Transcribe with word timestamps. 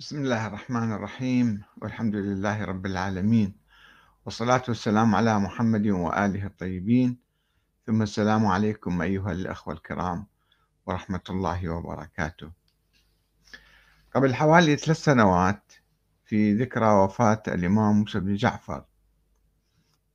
بسم 0.00 0.18
الله 0.18 0.46
الرحمن 0.46 0.92
الرحيم 0.92 1.62
والحمد 1.82 2.14
لله 2.14 2.64
رب 2.64 2.86
العالمين 2.86 3.54
والصلاة 4.24 4.62
والسلام 4.68 5.14
على 5.14 5.38
محمد 5.38 5.86
وآله 5.86 6.46
الطيبين. 6.46 7.18
ثم 7.86 8.02
السلام 8.02 8.46
عليكم 8.46 9.02
أيها 9.02 9.32
الأخوة 9.32 9.74
الكرام 9.74 10.26
ورحمة 10.86 11.20
الله 11.30 11.68
وبركاته. 11.68 12.50
قبل 14.14 14.34
حوالي 14.34 14.76
ثلاث 14.76 15.04
سنوات 15.04 15.72
في 16.24 16.54
ذكرى 16.54 16.92
وفاة 16.92 17.42
الإمام 17.48 17.96
موسى 18.00 18.20
بن 18.20 18.34
جعفر 18.34 18.84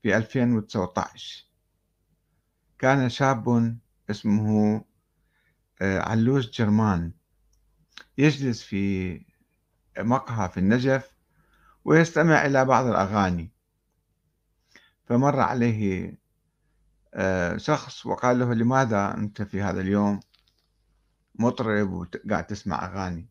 في 0.02 0.18
2019 0.18 1.46
كان 2.80 3.10
شاب 3.10 3.78
اسمه 4.10 4.86
آه، 5.82 6.00
علوش 6.00 6.50
جرمان 6.50 7.12
يجلس 8.17 8.63
في 8.63 9.34
مقهى 9.99 10.49
في 10.49 10.59
النجف 10.59 11.16
ويستمع 11.85 12.45
إلى 12.45 12.66
بعض 12.66 12.86
الأغاني. 12.86 13.52
فمر 15.05 15.40
عليه 15.40 16.17
آه، 17.13 17.58
شخص 17.58 18.05
وقال 18.05 18.39
له 18.39 18.53
لماذا 18.53 19.13
أنت 19.13 19.41
في 19.41 19.62
هذا 19.62 19.81
اليوم 19.81 20.20
مطرب 21.36 21.91
وقاعد 21.91 22.45
تسمع 22.48 22.86
أغاني؟ 22.86 23.30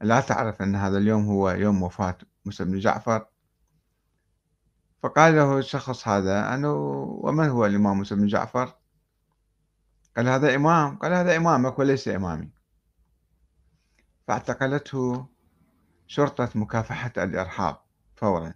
لا 0.00 0.20
تعرف 0.20 0.62
أن 0.62 0.76
هذا 0.76 0.98
اليوم 0.98 1.24
هو 1.26 1.50
يوم 1.50 1.82
وفاة 1.82 2.18
موسى 2.44 2.64
بن 2.64 2.78
جعفر؟ 2.78 3.26
فقال 5.02 5.36
له 5.36 5.58
الشخص 5.58 6.08
هذا 6.08 6.54
أنه 6.54 6.72
ومن 7.22 7.48
هو 7.48 7.66
الإمام 7.66 7.96
موسى 7.96 8.14
بن 8.14 8.26
جعفر؟ 8.26 8.74
قال 10.16 10.28
هذا 10.28 10.54
إمام. 10.54 10.98
قال 10.98 11.12
هذا 11.12 11.36
إمامك 11.36 11.78
وليس 11.78 12.08
إمامي. 12.08 12.50
فاعتقلته 14.28 15.26
شرطة 16.10 16.50
مكافحة 16.54 17.12
الإرهاب 17.16 17.76
فورا. 18.16 18.54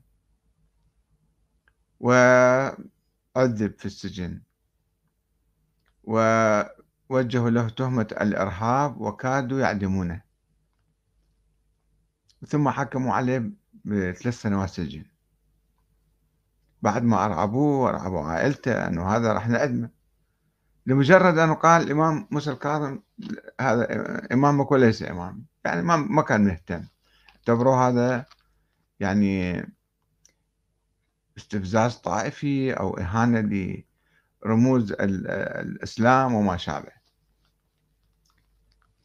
وعذب 2.00 3.74
في 3.78 3.84
السجن. 3.84 4.42
ووجهوا 6.04 7.50
له 7.50 7.68
تهمة 7.68 8.08
الإرهاب 8.20 9.00
وكادوا 9.00 9.60
يعدمونه. 9.60 10.22
ثم 12.46 12.68
حكموا 12.68 13.14
عليه 13.14 13.50
بثلاث 13.84 14.42
سنوات 14.42 14.68
سجن. 14.68 15.04
بعد 16.82 17.02
ما 17.02 17.24
أرعبوه 17.24 17.84
وأرعبوا 17.84 18.22
عائلته 18.22 18.86
أنه 18.86 19.16
هذا 19.16 19.32
راح 19.32 19.48
نعدمه. 19.48 19.90
لمجرد 20.86 21.38
أنه 21.38 21.54
قال 21.54 21.82
الإمام 21.82 22.28
موسى 22.30 22.50
الكاظم 22.50 23.02
هذا 23.60 23.86
إمامك 24.32 24.72
وليس 24.72 25.02
إمامي 25.02 25.44
يعني 25.64 25.82
ما 25.82 26.22
كان 26.22 26.44
مهتم. 26.44 26.93
اعتبروا 27.48 27.76
هذا 27.76 28.26
يعني 29.00 29.64
استفزاز 31.38 31.94
طائفي 31.94 32.72
أو 32.72 32.98
إهانة 32.98 33.82
لرموز 34.44 34.92
الإسلام 35.00 36.34
وما 36.34 36.56
شابه. 36.56 36.92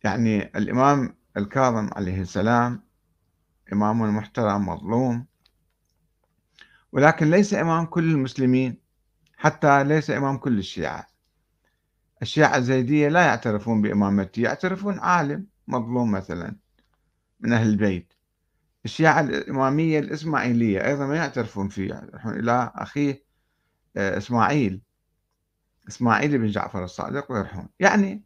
يعني 0.04 0.44
الإمام 0.44 1.16
الكاظم 1.38 1.90
عليه 1.94 2.22
السلام 2.22 2.84
إمام 3.74 4.18
محترم 4.18 4.70
مظلوم 4.70 5.26
ولكن 6.92 7.30
ليس 7.30 7.54
إمام 7.54 7.86
كل 7.86 8.12
المسلمين 8.12 8.78
حتى 9.38 9.84
ليس 9.84 10.10
إمام 10.10 10.38
كل 10.38 10.60
الشيعة. 10.60 11.08
الشيعة 12.22 12.58
الزيدية 12.58 13.08
لا 13.08 13.26
يعترفون 13.26 13.82
بإمامته 13.82 14.42
يعترفون 14.42 15.00
عالم 15.00 15.48
مظلوم 15.68 16.12
مثلا 16.12 16.56
من 17.40 17.54
أهل 17.54 17.70
البيت. 17.70 18.14
الشيعة 18.86 19.22
الإمامية 19.22 20.00
الإسماعيلية 20.00 20.86
أيضا 20.86 21.06
ما 21.06 21.16
يعترفون 21.16 21.70
فيه 21.70 21.96
يروحون 22.10 22.40
إلى 22.40 22.72
أخيه 22.76 23.24
آه، 23.98 24.18
إسماعيل 24.18 24.82
إسماعيل 25.88 26.38
بن 26.38 26.48
جعفر 26.48 26.84
الصادق 26.84 27.32
ويروحون 27.32 27.70
يعني 27.80 28.24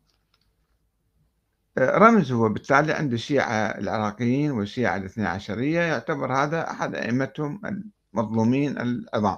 آه، 1.77 1.97
رمز 1.97 2.31
هو 2.31 2.49
بالتالي 2.49 2.93
عند 2.93 3.13
الشيعة 3.13 3.53
العراقيين 3.53 4.51
والشيعة 4.51 4.97
الاثنى 4.97 5.25
عشرية 5.25 5.79
يعتبر 5.79 6.33
هذا 6.33 6.71
أحد 6.71 6.95
أئمتهم 6.95 7.61
المظلومين 8.13 8.77
العظام. 8.77 9.37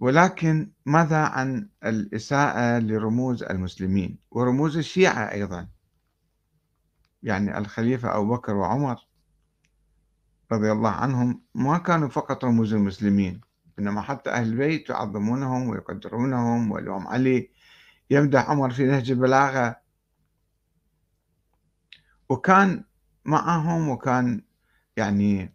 ولكن 0.00 0.70
ماذا 0.86 1.16
عن 1.16 1.68
الإساءة 1.84 2.78
لرموز 2.78 3.42
المسلمين؟ 3.42 4.18
ورموز 4.30 4.76
الشيعة 4.76 5.32
أيضا. 5.32 5.68
يعني 7.22 7.58
الخليفة 7.58 8.16
أبو 8.16 8.34
بكر 8.34 8.54
وعمر 8.54 9.06
رضي 10.52 10.72
الله 10.72 10.90
عنهم 10.90 11.42
ما 11.54 11.78
كانوا 11.78 12.08
فقط 12.08 12.44
رموز 12.44 12.74
المسلمين 12.74 13.40
إنما 13.78 14.02
حتى 14.02 14.30
أهل 14.30 14.46
البيت 14.48 14.90
يعظمونهم 14.90 15.68
ويقدرونهم 15.68 16.70
والإمام 16.72 17.08
علي 17.08 17.50
يمدح 18.10 18.50
عمر 18.50 18.70
في 18.70 18.84
نهج 18.86 19.10
البلاغة. 19.10 19.76
وكان 22.28 22.84
معهم 23.24 23.88
وكان 23.88 24.44
يعني 24.96 25.54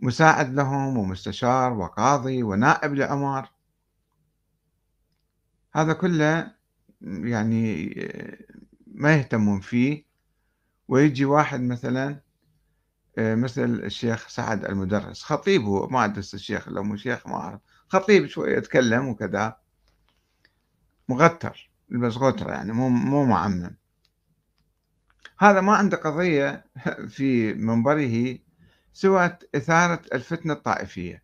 مساعد 0.00 0.54
لهم 0.54 0.96
ومستشار 0.98 1.72
وقاضي 1.72 2.42
ونائب 2.42 2.94
لعمر. 2.94 3.48
هذا 5.74 5.92
كله 5.92 6.54
يعني 7.00 7.94
ما 8.86 9.14
يهتمون 9.16 9.60
فيه. 9.60 10.03
ويجي 10.88 11.24
واحد 11.24 11.60
مثلا 11.60 12.20
آه، 13.18 13.34
مثل 13.34 13.64
الشيخ 13.64 14.28
سعد 14.28 14.64
المدرس 14.64 15.22
خطيب 15.22 15.62
هو 15.64 15.86
ما 15.86 16.04
أدرس 16.04 16.34
الشيخ 16.34 16.68
لو 16.68 16.82
مو 16.82 16.96
شيخ 16.96 17.26
ما 17.26 17.34
أعرف 17.34 17.60
خطيب 17.88 18.26
شوية 18.26 18.56
يتكلم 18.56 19.08
وكذا 19.08 19.56
مغتر 21.08 21.70
يلبس 21.90 22.16
غترة 22.16 22.50
يعني 22.50 22.72
مو 22.72 22.88
مو 22.88 23.24
معمم. 23.24 23.76
هذا 25.38 25.60
ما 25.60 25.74
عنده 25.74 25.96
قضية 25.96 26.64
في 27.14 27.54
منبره 27.54 28.38
سوى 28.92 29.38
إثارة 29.54 30.02
الفتنة 30.14 30.52
الطائفية. 30.52 31.22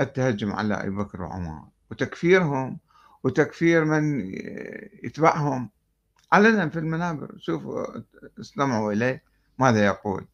التهجم 0.00 0.52
على 0.52 0.74
أبي 0.74 0.90
بكر 0.90 1.22
وعمر 1.22 1.68
وتكفيرهم 1.90 2.80
وتكفير 3.24 3.84
من 3.84 4.20
يتبعهم. 5.04 5.70
علنا 6.34 6.68
في 6.68 6.78
المنابر. 6.78 7.38
شوفوا 7.38 7.86
استمعوا 8.40 8.92
إليه. 8.92 9.22
ماذا 9.58 9.86
يقول؟ 9.86 10.26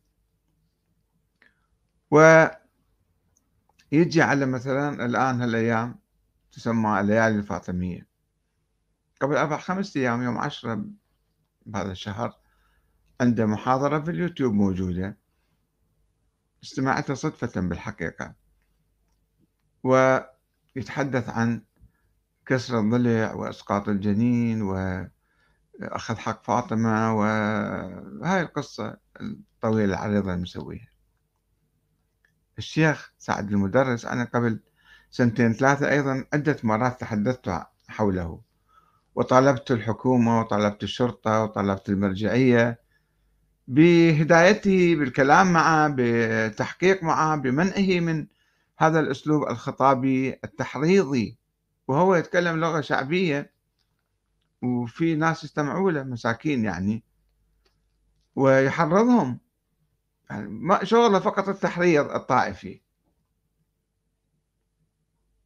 ويجي 2.11 2.53
على 4.22 4.47
مثلا 4.47 5.05
الآن 5.05 5.43
هالأيام 5.43 5.99
تسمى 6.53 7.00
الليالي 7.00 7.37
الفاطمية. 7.37 8.06
قبل 9.21 9.37
أربع 9.37 9.59
خمسة 9.59 10.00
أيام 10.00 10.22
يوم 10.22 10.39
عشرة 10.39 10.84
بهذا 11.66 11.93
الشهر 11.93 12.39
عنده 13.21 13.47
محاضرة 13.47 14.00
في 14.00 14.10
اليوتيوب 14.10 14.55
موجودة. 14.55 15.16
استمعتها 16.62 17.15
صدفة 17.15 17.60
بالحقيقة. 17.60 18.34
ويتحدث 19.83 21.28
عن 21.28 21.62
كسر 22.47 22.78
الضلع 22.78 23.34
وإسقاط 23.34 23.89
الجنين 23.89 24.62
و 24.62 25.06
أخذ 25.83 26.17
حق 26.17 26.45
فاطمة 26.45 27.15
وهاي 27.15 28.43
القصة 28.43 28.97
الطويلة 29.21 29.95
العريضة 29.95 30.35
المسويها 30.35 30.89
الشيخ 32.59 33.13
سعد 33.19 33.53
المدرس 33.53 34.05
أنا 34.07 34.25
قبل 34.25 34.61
سنتين 35.11 35.53
ثلاثة 35.53 35.91
أيضا 35.91 36.25
عدة 36.33 36.57
مرات 36.63 37.01
تحدثت 37.01 37.63
حوله 37.89 38.41
وطالبت 39.15 39.71
الحكومة 39.71 40.41
وطالبت 40.41 40.83
الشرطة 40.83 41.43
وطالبت 41.43 41.89
المرجعية 41.89 42.81
بهدايته 43.69 44.97
بالكلام 44.97 45.53
معه 45.53 45.89
بالتحقيق 45.89 47.03
معه 47.03 47.37
بمنعه 47.37 48.01
من 48.01 48.27
هذا 48.78 49.01
الأسلوب 49.01 49.49
الخطابي 49.49 50.39
التحريضي. 50.45 51.39
وهو 51.89 52.15
يتكلم 52.15 52.60
لغة 52.60 52.81
شعبية 52.81 53.53
وفي 54.62 55.15
ناس 55.16 55.45
يستمعوا 55.45 55.91
له 55.91 56.03
مساكين 56.03 56.65
يعني 56.65 57.04
ويحرضهم. 58.36 59.39
يعني 60.30 60.48
ما 60.48 60.84
شغله 60.84 61.21
فقط 61.21 61.48
التحريض 61.48 62.10
الطائفي. 62.10 62.80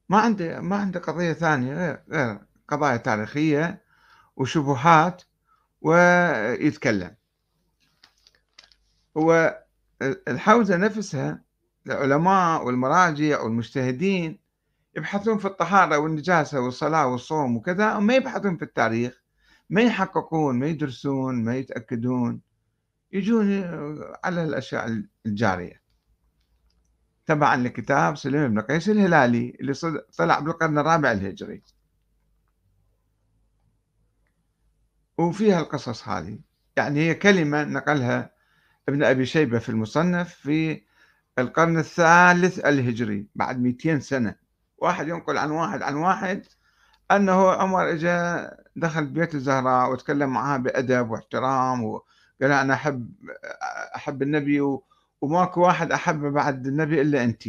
ما 0.08 0.18
عنده 0.18 0.60
ما 0.60 0.76
عنده 0.76 1.00
قضية 1.00 1.32
ثانية 1.32 1.74
غير, 1.74 2.02
غير 2.08 2.38
قضايا 2.68 2.96
تاريخية 2.96 3.82
وشبهات 4.36 5.22
ويتكلم. 5.80 7.16
هو 9.16 9.60
الحوزة 10.02 10.76
نفسها 10.76 11.44
العلماء 11.86 12.66
والمراجع 12.66 13.40
والمجتهدين 13.40 14.38
يبحثون 14.96 15.38
في 15.38 15.44
الطهارة 15.44 15.98
والنجاسة 15.98 16.60
والصلاة 16.60 17.06
والصوم 17.06 17.56
وكذا 17.56 17.96
وما 17.96 18.14
يبحثون 18.14 18.56
في 18.56 18.62
التاريخ. 18.62 19.22
ما 19.70 19.82
يحققون 19.82 20.58
ما 20.58 20.66
يدرسون 20.66 21.44
ما 21.44 21.56
يتأكدون. 21.56 22.40
يجون 23.12 23.64
على 24.24 24.44
الأشياء 24.44 25.02
الجارية. 25.26 25.82
تبعا 27.26 27.56
لكتاب 27.56 28.16
سليم 28.16 28.48
بن 28.48 28.60
قيس 28.60 28.88
الهلالي 28.88 29.56
اللي 29.60 29.74
طلع 30.18 30.38
بالقرن 30.38 30.78
الرابع 30.78 31.12
الهجري. 31.12 31.62
وفيها 35.18 35.60
القصص 35.60 36.08
هذه. 36.08 36.38
يعني 36.76 37.00
هي 37.00 37.14
كلمة 37.14 37.64
نقلها 37.64 38.34
ابن 38.88 39.04
أبي 39.04 39.26
شيبة 39.26 39.58
في 39.58 39.68
المصنف 39.68 40.34
في 40.34 40.82
القرن 41.38 41.78
الثالث 41.78 42.58
الهجري 42.58 43.26
بعد 43.34 43.60
200 43.60 43.98
سنة. 43.98 44.43
واحد 44.84 45.08
ينقل 45.08 45.38
عن 45.38 45.50
واحد 45.50 45.82
عن 45.82 45.94
واحد 45.94 46.46
أنه 47.10 47.52
عمر 47.52 47.90
إجا 47.90 48.50
دخل 48.76 49.06
بيت 49.06 49.34
الزهراء 49.34 49.92
وتكلم 49.92 50.30
معها 50.30 50.56
بأدب 50.56 51.10
واحترام 51.10 51.84
وقال 51.84 52.52
أنا 52.52 52.74
أحب 52.74 53.14
أحب 53.96 54.22
النبي 54.22 54.60
وماكو 55.20 55.60
واحد 55.60 55.92
أحب 55.92 56.20
بعد 56.20 56.66
النبي 56.66 57.00
إلا 57.00 57.24
أنت. 57.24 57.44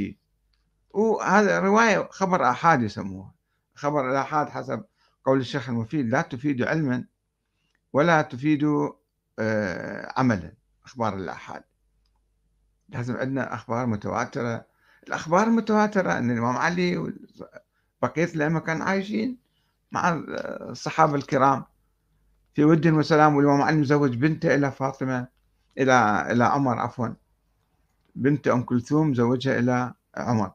وهذا 0.89 1.59
رواية 1.59 2.07
خبر 2.11 2.49
آحاد 2.49 2.81
يسموها. 2.81 3.33
خبر 3.75 4.11
الآحاد 4.11 4.49
حسب 4.49 4.83
قول 5.25 5.39
الشيخ 5.39 5.69
المفيد 5.69 6.09
لا 6.09 6.21
تفيد 6.21 6.61
علما 6.61 7.05
ولا 7.93 8.21
تفيد 8.21 8.63
آه، 9.39 10.13
عملا 10.17 10.53
أخبار 10.85 11.15
الآحاد. 11.15 11.63
لازم 12.89 13.17
عندنا 13.17 13.53
أخبار 13.53 13.85
متواترة 13.85 14.65
الأخبار 15.07 15.47
المتواترة 15.47 16.17
أن 16.17 16.31
الإمام 16.31 16.57
علي 16.57 16.97
وبقية 16.97 18.33
الأئمة 18.35 18.59
كانوا 18.59 18.85
عايشين 18.85 19.37
مع 19.91 20.23
الصحابة 20.69 21.15
الكرام. 21.15 21.65
في 22.53 22.63
ود 22.65 22.87
وسلام 22.87 23.35
والإمام 23.35 23.61
علي 23.61 23.77
مزوج 23.77 24.15
بنته 24.15 24.55
إلى 24.55 24.71
فاطمة 24.71 25.27
إلى 25.77 26.27
إلى 26.31 26.43
عمر 26.43 26.79
عفوا. 26.79 27.07
بنت 28.15 28.47
أم 28.47 28.63
كلثوم 28.63 29.13
زوجها 29.13 29.59
إلى 29.59 29.93
عمر. 30.15 30.51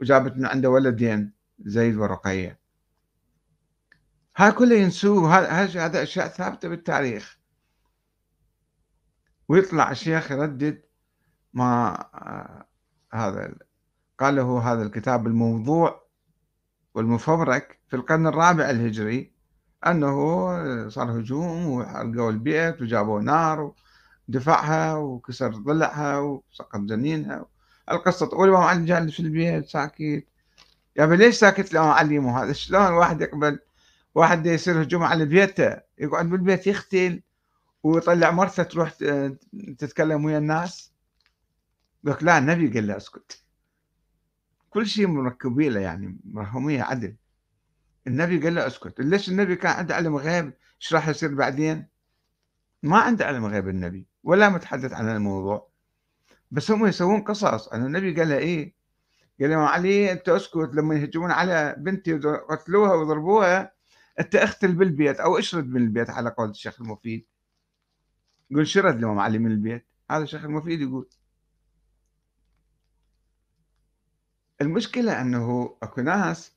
وجابت 0.00 0.36
من 0.36 0.46
عنده 0.46 0.70
ولدين 0.70 1.32
زيد 1.58 1.96
ورقية. 1.96 2.58
هاي 4.36 4.52
كلها 4.52 4.76
ينسوه. 4.76 5.38
هذا 5.38 6.02
أشياء 6.02 6.28
ثابتة 6.28 6.68
بالتاريخ. 6.68 7.38
ويطلع 9.48 9.90
الشيخ 9.90 10.30
يردد 10.30 10.82
ما 11.54 11.98
آه، 12.14 12.66
هذا 13.12 13.54
قال 14.18 14.36
له 14.36 14.72
هذا 14.72 14.82
الكتاب 14.82 15.26
الموضوع 15.26 16.06
والمفبرك 16.94 17.80
في 17.88 17.96
القرن 17.96 18.26
الرابع 18.26 18.70
الهجري 18.70 19.32
أنه 19.86 20.88
صار 20.88 21.20
هجوم 21.20 21.66
وحرقوا 21.66 22.30
البيت 22.30 22.82
وجابوا 22.82 23.20
نار 23.20 23.72
ودفعها 24.28 24.94
وكسر 24.94 25.48
ضلعها 25.48 26.18
وسقط 26.18 26.80
جنينها. 26.80 27.46
القصة 27.90 28.26
طويلة 28.26 28.52
الإمام 28.52 28.68
علي 28.68 28.84
جالس 28.84 29.14
في 29.14 29.20
البيت 29.20 29.68
ساكت. 29.68 30.26
يا 30.96 31.06
ليش 31.06 31.36
ساكت 31.36 31.72
الإمام 31.72 31.90
علي 31.90 32.18
مو 32.18 32.38
هذا؟ 32.38 32.52
شلون 32.52 32.92
واحد 32.92 33.20
يقبل 33.20 33.58
واحد 34.14 34.46
يصير 34.46 34.82
هجوم 34.82 35.02
على 35.02 35.24
بيته؟ 35.24 35.76
يقعد 35.98 36.30
بالبيت 36.30 36.66
يختل 36.66 37.22
ويطلع 37.82 38.30
مرته 38.30 38.62
تروح 38.62 38.90
تتكلم 39.78 40.24
ويا 40.24 40.38
الناس. 40.38 40.92
لك 42.04 42.22
لا 42.22 42.38
النبي 42.38 42.68
قال 42.68 42.86
له 42.86 42.96
اسكت. 42.96 43.45
كل 44.76 44.86
شيء 44.86 45.06
مركبين 45.06 45.72
له 45.72 45.80
يعني 45.80 46.18
مرهمية 46.24 46.82
عدل. 46.82 47.16
النبي 48.06 48.38
قال 48.38 48.54
له 48.54 48.66
أسكت. 48.66 49.00
ليش 49.00 49.28
النبي 49.28 49.56
كان 49.56 49.72
عنده 49.72 49.94
علم 49.94 50.16
غيب؟ 50.16 50.52
إيش 50.80 50.94
راح 50.94 51.08
يصير 51.08 51.34
بعدين؟ 51.34 51.86
ما 52.82 52.98
عنده 52.98 53.26
علم 53.26 53.46
غيب 53.46 53.68
النبي 53.68 54.06
ولا 54.22 54.48
متحدث 54.48 54.92
عن 54.92 55.08
الموضوع. 55.08 55.70
بس 56.50 56.70
هم 56.70 56.86
يسوون 56.86 57.20
قصص. 57.20 57.68
أن 57.68 57.86
النبي 57.86 58.14
قال 58.14 58.28
له 58.28 58.38
إيه؟ 58.38 58.74
قال 59.40 59.50
له 59.50 59.56
علي 59.56 60.12
أنت 60.12 60.28
أسكت. 60.28 60.70
لما 60.74 60.94
يهجمون 60.94 61.30
على 61.30 61.74
بنتي 61.78 62.14
وقتلوها 62.14 62.94
وضربوها 62.94 63.72
أنت 64.20 64.36
اختل 64.36 64.72
بالبيت 64.72 65.20
أو 65.20 65.38
اشرد 65.38 65.68
من 65.68 65.82
البيت 65.82 66.10
على 66.10 66.30
قول 66.30 66.50
الشيخ 66.50 66.80
المفيد. 66.80 67.26
يقول 68.50 68.66
شرد 68.66 68.96
الإمام 68.96 69.18
علي 69.18 69.38
من 69.38 69.50
البيت. 69.50 69.86
هذا 70.10 70.22
الشيخ 70.22 70.44
المفيد 70.44 70.80
يقول. 70.80 71.08
المشكلة 74.60 75.20
أنه 75.20 75.76
أكو 75.82 76.00
ناس 76.00 76.52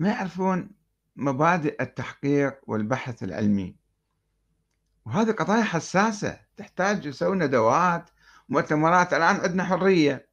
ما 0.00 0.08
يعرفون 0.08 0.70
مبادئ 1.16 1.82
التحقيق 1.82 2.58
والبحث 2.66 3.22
العلمي. 3.22 3.76
وهذه 5.06 5.30
قضايا 5.30 5.62
حساسة 5.62 6.40
تحتاج 6.56 7.06
يسوي 7.06 7.36
ندوات 7.36 8.10
مؤتمرات. 8.48 9.14
الآن 9.14 9.36
عندنا 9.36 9.64
حرية. 9.64 10.28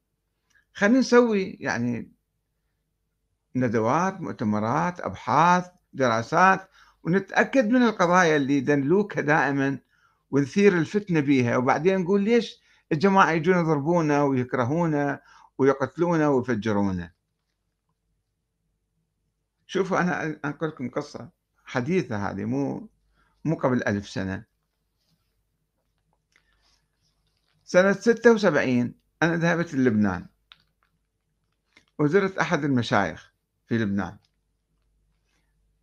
خلينا 0.73 0.99
نسوي 0.99 1.57
يعني 1.59 2.11
ندوات 3.55 4.21
مؤتمرات 4.21 4.99
أبحاث 4.99 5.65
دراسات 5.93 6.69
ونتأكد 7.03 7.69
من 7.69 7.83
القضايا 7.83 8.35
اللي 8.35 8.57
يدلوكها 8.57 9.21
دائما 9.21 9.79
ونثير 10.31 10.77
الفتنة 10.77 11.19
بيها. 11.19 11.57
وبعدين 11.57 11.99
نقول 11.99 12.21
ليش 12.21 12.61
الجماعة 12.91 13.31
يجون 13.31 13.57
يضربونا 13.57 14.23
ويكرهونا 14.23 15.21
ويقتلونه 15.61 16.29
ويفجرونه. 16.29 17.11
شوفوا 19.67 19.99
أنا 19.99 20.39
أنقل 20.45 20.67
لكم 20.67 20.89
قصة 20.89 21.29
حديثة 21.65 22.29
هذه 22.29 22.45
مو 22.45 22.89
مو 23.45 23.55
قبل 23.55 23.83
ألف 23.87 24.09
سنة. 24.09 24.45
سنة 27.63 27.93
ستة 27.93 28.31
وسبعين 28.31 28.95
أنا 29.23 29.35
ذهبت 29.35 29.73
للبنان. 29.73 30.27
وزرت 31.99 32.37
أحد 32.37 32.63
المشايخ 32.63 33.33
في 33.67 33.77
لبنان. 33.77 34.17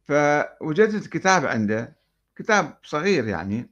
فوجدت 0.05 1.07
كتاب 1.07 1.47
عنده 1.47 1.97
كتاب 2.37 2.79
صغير 2.83 3.27
يعني. 3.29 3.71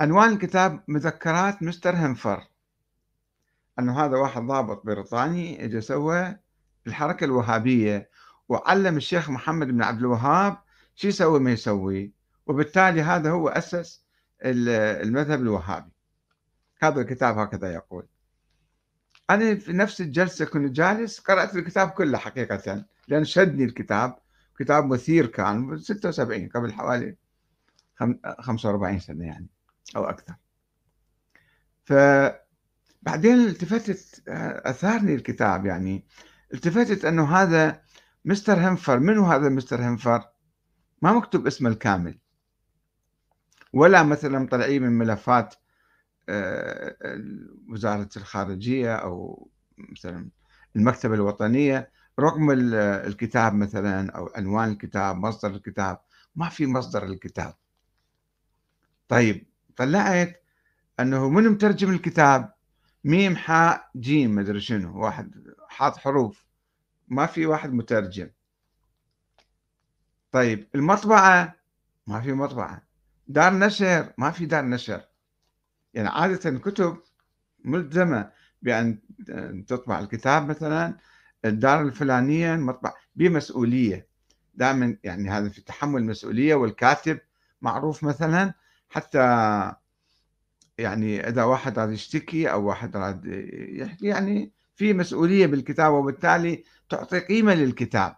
عنوان 0.00 0.32
الكتاب 0.32 0.84
مذكرات 0.88 1.62
مستر 1.62 1.96
هنفر. 1.96 2.51
انه 3.78 4.04
هذا 4.04 4.16
واحد 4.16 4.42
ضابط 4.42 4.86
بريطاني 4.86 5.64
اجى 5.64 5.80
سوى 5.80 6.36
الحركة 6.86 7.24
الوهابية 7.24 8.10
وعلم 8.48 8.96
الشيخ 8.96 9.30
محمد 9.30 9.66
بن 9.66 9.82
عبد 9.82 9.98
الوهاب 9.98 10.58
شو 10.94 11.08
يسوي 11.08 11.40
ما 11.40 11.52
يسوي 11.52 12.12
وبالتالي 12.46 13.02
هذا 13.02 13.30
هو 13.30 13.48
أسس 13.48 14.04
المذهب 14.42 15.40
الوهابي. 15.40 15.90
هذا 16.82 17.00
الكتاب 17.00 17.38
هكذا 17.38 17.72
يقول. 17.72 18.06
أنا 19.30 19.54
في 19.54 19.72
نفس 19.72 20.00
الجلسة 20.00 20.44
كنت 20.44 20.72
جالس 20.72 21.20
قرأت 21.20 21.56
الكتاب 21.56 21.88
كله 21.88 22.18
حقيقة 22.18 22.84
لأن 23.08 23.24
شدني 23.24 23.64
الكتاب. 23.64 24.18
كتاب 24.58 24.86
مثير 24.86 25.26
كان 25.26 25.78
76 25.78 26.48
قبل 26.48 26.72
حوالي 26.72 27.16
45 28.40 28.98
سنة 28.98 29.24
يعني 29.24 29.46
أو 29.96 30.04
أكثر. 30.04 30.34
ف 31.84 31.92
بعدين 33.02 33.34
التفتت 33.34 34.22
أثارني 34.66 35.14
الكتاب 35.14 35.66
يعني. 35.66 36.04
التفتت 36.54 37.04
أنه 37.04 37.36
هذا 37.36 37.82
مستر 38.24 38.54
هنفر 38.54 38.98
منو 38.98 39.24
هذا 39.24 39.48
مستر 39.48 39.82
هنفر 39.82 40.24
ما 41.02 41.12
مكتوب 41.12 41.46
اسمه 41.46 41.70
الكامل. 41.70 42.18
ولا 43.72 44.02
مثلا 44.02 44.38
مطلعين 44.38 44.82
من 44.82 44.92
ملفات 44.92 45.54
آه، 46.28 46.96
وزارة 47.68 48.08
الخارجية 48.16 48.96
أو 48.96 49.48
مثلا 49.78 50.30
المكتبة 50.76 51.14
الوطنية. 51.14 51.90
رقم 52.20 52.50
الكتاب 52.80 53.54
مثلا 53.54 54.10
أو 54.10 54.30
عنوان 54.36 54.68
الكتاب 54.68 55.16
مصدر 55.16 55.50
الكتاب 55.50 56.00
ما 56.36 56.48
في 56.48 56.66
مصدر 56.66 57.04
الكتاب 57.04 57.54
طيب 59.08 59.46
طلعت 59.76 60.42
أنه 61.00 61.28
من 61.28 61.48
مترجم 61.48 61.90
الكتاب؟ 61.90 62.54
ميم 63.04 63.36
حاء 63.36 63.90
جيم 63.96 64.34
مدري 64.34 64.60
شنو. 64.60 65.04
واحد 65.04 65.54
حاط 65.68 65.96
حروف. 65.96 66.46
ما 67.08 67.26
في 67.26 67.46
واحد 67.46 67.72
مترجم. 67.72 68.30
طيب 70.32 70.68
المطبعة. 70.74 71.56
ما 72.06 72.20
في 72.20 72.32
مطبعة. 72.32 72.82
دار 73.28 73.52
نشر. 73.52 74.12
ما 74.18 74.30
في 74.30 74.46
دار 74.46 74.64
نشر. 74.64 75.00
يعني 75.94 76.08
عادة 76.08 76.50
الكتب 76.50 76.96
ملزمة 77.64 78.30
بأن 78.62 78.98
تطبع 79.68 80.00
الكتاب 80.00 80.48
مثلا. 80.48 80.96
الدار 81.44 81.82
الفلانية 81.82 82.54
المطبع 82.54 82.92
بمسؤولية. 83.16 84.06
دائما 84.54 84.96
يعني 85.04 85.30
هذا 85.30 85.48
في 85.48 85.60
تحمل 85.60 86.04
مسؤولية 86.04 86.54
والكاتب 86.54 87.18
معروف 87.62 88.04
مثلا. 88.04 88.54
حتى 88.90 89.18
يعني 90.78 91.28
إذا 91.28 91.44
واحد 91.44 91.78
راد 91.78 91.92
يشتكي 91.92 92.52
أو 92.52 92.68
واحد 92.68 92.96
راد 92.96 93.24
يحكي 93.68 94.06
يعني 94.06 94.52
في 94.76 94.92
مسؤولية 94.94 95.46
بالكتاب 95.46 95.92
وبالتالي 95.92 96.64
تعطي 96.88 97.20
قيمة 97.20 97.54
للكتاب. 97.54 98.16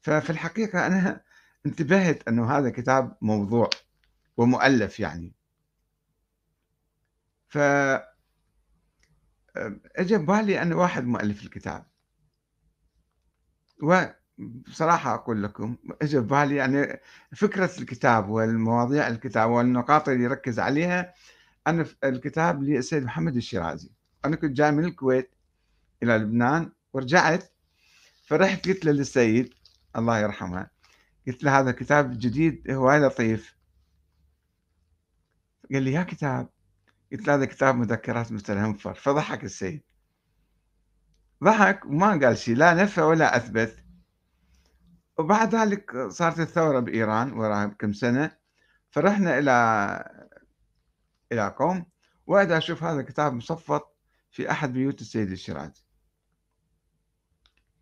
ففي 0.00 0.30
الحقيقة 0.30 0.86
أنا 0.86 1.22
انتبهت 1.66 2.28
أنه 2.28 2.50
هذا 2.58 2.70
كتاب 2.70 3.16
موضوع 3.22 3.70
ومؤلف 4.36 5.00
يعني. 5.00 5.32
ف 7.48 7.58
اجى 9.96 10.18
ببالي 10.18 10.62
أنا 10.62 10.74
واحد 10.76 11.04
مؤلف 11.04 11.42
الكتاب. 11.42 11.86
وبصراحة 14.38 15.14
أقول 15.14 15.42
لكم 15.42 15.76
اجى 16.02 16.18
ببالي 16.20 16.56
يعني 16.56 17.00
فكرة 17.36 17.70
الكتاب 17.78 18.28
والمواضيع 18.28 19.08
الكتاب 19.08 19.50
والنقاط 19.50 20.08
اللي 20.08 20.24
يركز 20.24 20.58
عليها 20.58 21.14
أنا 21.66 21.86
الكتاب 22.04 22.62
للسيد 22.62 23.04
محمد 23.04 23.36
الشيرازي. 23.36 23.90
أنا 24.24 24.36
كنت 24.36 24.50
جاي 24.52 24.72
من 24.72 24.84
الكويت 24.84 25.30
إلى 26.02 26.16
لبنان 26.16 26.72
ورجعت 26.92 27.52
فرحت 28.26 28.68
قلت 28.68 28.84
له 28.84 28.92
للسيد 28.92 29.54
الله 29.96 30.18
يرحمه 30.18 30.66
قلت 31.26 31.44
له 31.44 31.58
هذا 31.58 31.72
كتاب 31.72 32.18
جديد 32.18 32.70
هواي 32.70 33.00
لطيف. 33.00 33.56
قال 35.72 35.82
لي 35.82 35.92
يا 35.92 36.02
كتاب 36.02 36.48
قلت 37.12 37.26
له 37.26 37.34
هذا 37.34 37.44
كتاب 37.44 37.76
مذكرات 37.76 38.32
مستر 38.32 38.58
هنفر 38.58 38.94
فضحك 38.94 39.44
السيد. 39.44 39.82
ضحك 41.44 41.84
وما 41.84 42.10
قال 42.10 42.38
شيء 42.38 42.56
لا 42.56 42.74
نفى 42.74 43.00
ولا 43.00 43.36
أثبت. 43.36 43.81
وبعد 45.18 45.54
ذلك 45.54 46.08
صارت 46.08 46.40
الثورة 46.40 46.80
بإيران 46.80 47.32
وراها 47.32 47.66
كم 47.66 47.92
سنة 47.92 48.36
فرحنا 48.90 49.38
إلى 49.38 49.52
إلى 51.32 51.54
قوم 51.58 51.86
وأنا 52.26 52.58
أشوف 52.58 52.82
هذا 52.82 53.00
الكتاب 53.00 53.34
مصفط 53.34 53.96
في 54.30 54.50
أحد 54.50 54.72
بيوت 54.72 55.00
السيد 55.00 55.30
الشيرازي. 55.30 55.84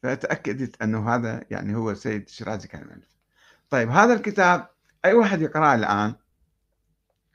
فتأكدت 0.02 0.82
أنه 0.82 1.14
هذا 1.14 1.44
يعني 1.50 1.76
هو 1.76 1.90
السيد 1.90 2.22
الشيرازي 2.22 2.68
كان 2.68 2.86
مؤلف 2.86 3.16
طيب 3.70 3.90
هذا 3.90 4.14
الكتاب 4.14 4.68
أي 5.04 5.12
واحد 5.12 5.42
يقرأه 5.42 5.74
الآن؟ 5.74 6.14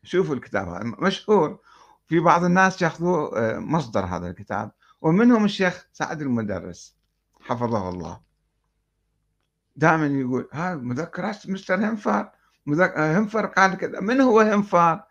شوفوا 0.03 0.35
الكتاب 0.35 0.67
هذا 0.67 0.83
مشهور. 0.83 1.59
في 2.07 2.19
بعض 2.19 2.43
الناس 2.43 2.81
يأخذوه 2.81 3.39
آه، 3.39 3.59
مصدر 3.59 4.05
هذا 4.05 4.27
الكتاب 4.27 4.71
ومنهم 5.01 5.45
الشيخ 5.45 5.87
سعد 5.93 6.21
المدرس 6.21 6.95
حفظه 7.41 7.89
الله. 7.89 8.24
دائما 9.75 10.07
يقول 10.07 10.49
ها 10.53 10.75
مذكرات 10.75 11.49
مستر 11.49 11.75
هنفر؟ 11.75 12.31
مذك... 12.65 12.91
آه، 12.91 13.17
هنفر 13.17 13.45
قال 13.45 13.77
كذا 13.77 13.99
من 13.99 14.21
هو 14.21 14.39
هنفر؟ 14.39 15.03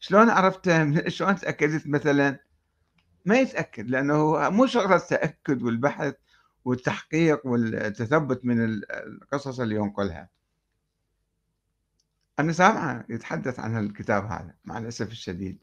شلون 0.00 0.30
عرفته؟ 0.30 1.08
شلون 1.16 1.36
تأكدت 1.36 1.86
مثلا؟ 1.86 2.38
ما 3.24 3.38
يتأكد 3.38 3.90
لأنه 3.90 4.50
مو 4.50 4.66
شغلة 4.66 4.96
التأكد 4.96 5.62
والبحث 5.62 6.14
والتحقيق 6.64 7.46
والتثبت 7.46 8.44
من 8.44 8.64
القصص 8.90 9.60
اللي 9.60 9.74
ينقلها. 9.74 10.28
أنا 12.38 12.52
سامعه 12.52 13.04
يتحدث 13.08 13.60
عن 13.60 13.78
الكتاب 13.78 14.24
هذا 14.24 14.54
مع 14.64 14.78
الأسف 14.78 15.10
الشديد. 15.10 15.58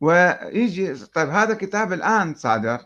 ويجي 0.00 0.94
طيب 0.94 1.28
هذا 1.28 1.54
كتاب 1.54 1.92
الآن 1.92 2.34
صادر. 2.34 2.84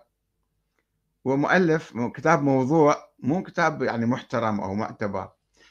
ومؤلف 1.29 1.93
كتاب 2.15 2.43
موضوع 2.43 2.97
مو 3.19 3.43
كتاب 3.43 3.83
يعني 3.83 4.07
محترم 4.07 4.61
أو 4.61 4.75
معتبر. 4.75 5.29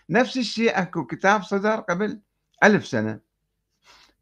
نفس 0.10 0.38
الشيء 0.38 0.82
أكو 0.82 1.06
كتاب 1.06 1.44
صدر 1.44 1.76
قبل 1.76 2.22
ألف 2.64 2.88
سنة 2.88 3.20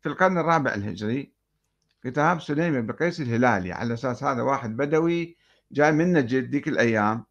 في 0.02 0.10
القرن 0.10 0.38
الرابع 0.38 0.74
الهجري. 0.74 1.34
كتاب 2.04 2.42
سليم 2.42 2.82
بن 2.82 2.94
قيس 2.94 3.22
الهلالي 3.22 3.72
على 3.72 3.94
أساس 3.94 4.24
هذا 4.24 4.42
واحد 4.42 4.78
بدوي 4.78 5.38
جاي 5.72 5.92
من 5.92 6.14
نجد 6.14 6.52
ذيك 6.52 6.68
الأيام. 6.68 7.26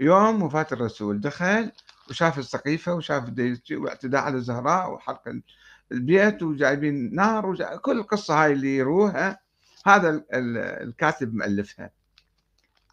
يوم 0.00 0.42
وفاة 0.42 0.66
الرسول 0.72 1.20
دخل 1.20 1.72
وشاف 2.10 2.38
السقيفة 2.38 2.94
وشاف 2.94 3.32
واعتداء 3.72 4.22
على 4.22 4.36
الزهراء 4.36 4.92
وحرق 4.92 5.22
البيت 5.92 6.42
وجايبين 6.42 7.14
نار 7.14 7.46
وجايب 7.46 7.78
كل 7.78 7.98
القصة 7.98 8.44
هاي 8.44 8.52
اللي 8.52 8.76
يروها 8.76 9.40
هذا 9.86 10.24
الكاتب 10.32 11.34
مؤلفها. 11.34 11.90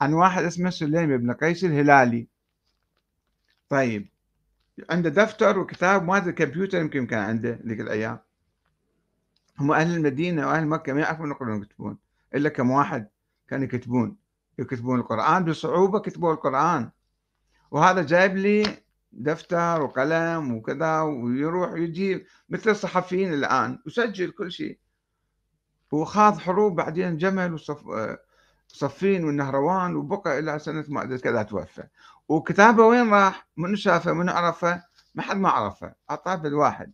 عن 0.01 0.13
واحد 0.13 0.43
اسمه 0.43 0.69
سليم 0.69 1.17
بن 1.17 1.31
قيس 1.33 1.63
الهلالي. 1.63 2.27
طيب 3.69 4.09
عنده 4.89 5.09
دفتر 5.09 5.59
وكتاب 5.59 6.03
ما 6.03 6.17
ادري 6.17 6.31
كمبيوتر 6.31 6.77
يمكن 6.77 7.05
كان 7.05 7.19
عنده 7.19 7.59
ذيك 7.65 7.79
الأيام. 7.79 8.19
هم 9.59 9.71
أهل 9.71 9.95
المدينة 9.95 10.47
وأهل 10.47 10.67
مكة 10.67 10.93
ما 10.93 10.99
يعرفون 11.01 11.31
يقرون 11.31 11.59
ويكتبون 11.59 11.97
إلا 12.35 12.49
كم 12.49 12.71
واحد 12.71 13.07
كانوا 13.47 13.65
يكتبون 13.65 14.17
يكتبون 14.59 14.99
القرآن 14.99 15.45
بصعوبة 15.45 15.99
كتبوا 15.99 16.33
القرآن. 16.33 16.91
وهذا 17.71 18.03
جايب 18.03 18.37
لي 18.37 18.77
دفتر 19.11 19.81
وقلم 19.81 20.53
وكذا 20.53 21.01
ويروح 21.01 21.73
يجيب 21.73 22.25
مثل 22.49 22.69
الصحفيين 22.69 23.33
الآن 23.33 23.79
وسجل 23.85 24.31
كل 24.31 24.51
شيء. 24.51 24.79
وخاض 25.91 26.37
حروب 26.37 26.75
بعدين 26.75 27.17
جمل 27.17 27.53
وصف 27.53 27.83
صفين 28.73 29.25
والنهروان 29.25 29.95
وبقى 29.95 30.39
إلى 30.39 30.59
سنة 30.59 30.85
ما 30.87 31.03
أدري 31.03 31.17
كذا 31.17 31.43
توفى. 31.43 31.83
وكتابه 32.27 32.85
وين 32.85 33.09
راح؟ 33.13 33.47
من 33.57 33.75
شافه؟ 33.75 34.13
من 34.13 34.29
عرفه؟ 34.29 34.83
ما 35.15 35.23
حد 35.23 35.37
ما 35.37 35.49
عرفه. 35.49 35.93
أعطاه 36.09 36.35
بالواحد. 36.35 36.91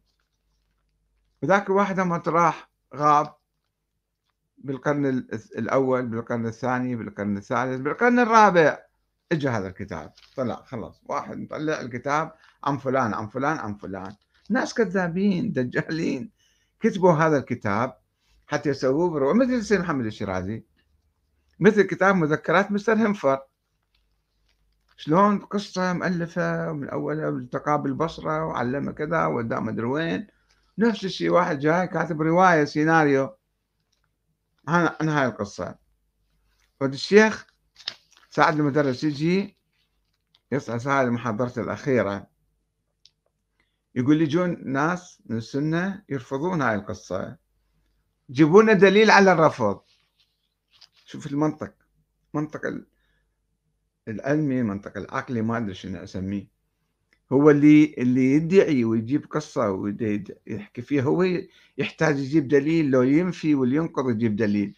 وذاك 1.44 1.70
الواحد 1.70 2.00
لما 2.00 2.24
راح 2.28 2.70
غاب 2.96 3.36
بالقرن 4.58 5.06
الأول 5.58 6.08
بالقرن 6.08 6.46
الثاني 6.46 6.96
بالقرن 6.96 7.38
الثالث 7.38 7.82
بالقرن 7.82 8.20
الرابع 8.20 8.78
اجى 9.32 9.50
هذا 9.50 9.68
الكتاب. 9.68 10.14
طلع 10.36 10.56
خلاص. 10.56 11.02
واحد 11.06 11.38
مطلع 11.38 11.82
الكتاب 11.82 12.32
عن 12.64 12.78
فلان 12.78 13.14
عن 13.14 13.28
فلان 13.28 13.58
عن 13.58 13.76
فلان. 13.76 14.16
ناس 14.50 14.74
كذابين 14.74 15.52
دجالين. 15.52 16.32
كتبوا 16.80 17.14
هذا 17.14 17.38
الكتاب 17.38 17.98
حتى 18.48 18.70
يسووه 18.70 19.34
مثل 19.34 19.54
السيد 19.54 19.80
محمد 19.80 20.06
الشيرازي. 20.06 20.64
مثل 21.60 21.82
كتاب 21.82 22.16
مذكرات 22.16 22.72
مستر 22.72 22.94
هنفر 22.94 23.40
شلون 24.98 25.40
قصة 25.40 25.94
مؤلفة 25.94 26.72
من 26.72 26.90
أولها 26.90 27.30
التقى 27.30 27.82
بالبصرة 27.82 28.46
وعلمه 28.46 28.92
كذا 28.92 29.26
وداه 29.26 29.60
مدري 29.60 29.86
وين. 29.86 30.28
نفس 30.78 31.06
الشيء 31.06 31.30
واحد 31.30 31.60
جاي 31.60 31.88
كاتب 31.88 32.22
رواية 32.22 32.64
سيناريو. 32.64 33.30
عن 34.68 35.10
هاي 35.10 35.26
القصة. 35.26 35.76
والشيخ 36.82 37.48
سعد 38.30 38.60
المدرس 38.60 39.04
يجي 39.04 39.58
يصحى 40.52 40.80
ساعة 40.80 41.02
المحاضرة 41.02 41.54
الأخيرة. 41.58 42.28
يقول 43.96 44.22
يجون 44.22 44.72
ناس 44.72 45.22
من 45.26 45.38
السنة 45.38 46.04
يرفضون 46.10 46.62
هاي 46.62 46.76
القصة. 46.76 47.38
يجيبون 48.30 48.78
دليل 48.78 49.12
على 49.12 49.32
الرفض. 49.32 49.82
شوف 51.08 51.28
المنطق. 51.28 51.74
منطق 52.34 52.62
العلمي 54.08 54.64
منطق 54.64 54.98
العقلي 54.98 55.42
ما 55.42 55.58
أدري 55.58 55.74
شنو 55.74 56.04
أسميه. 56.04 56.48
هو 57.32 57.50
اللي 57.50 57.96
اللي 57.98 58.34
يدعي 58.34 58.84
ويجيب 58.86 59.26
قصة 59.26 59.72
ويحكي 59.72 60.82
فيها. 60.82 61.04
هو 61.04 61.24
يحتاج 61.78 62.20
يجيب 62.20 62.48
دليل. 62.48 62.92
لو 62.92 63.02
ينفي 63.02 63.56
واللي 63.56 63.76
ينقض 63.76 64.10
يجيب 64.10 64.36
دليل. 64.36 64.76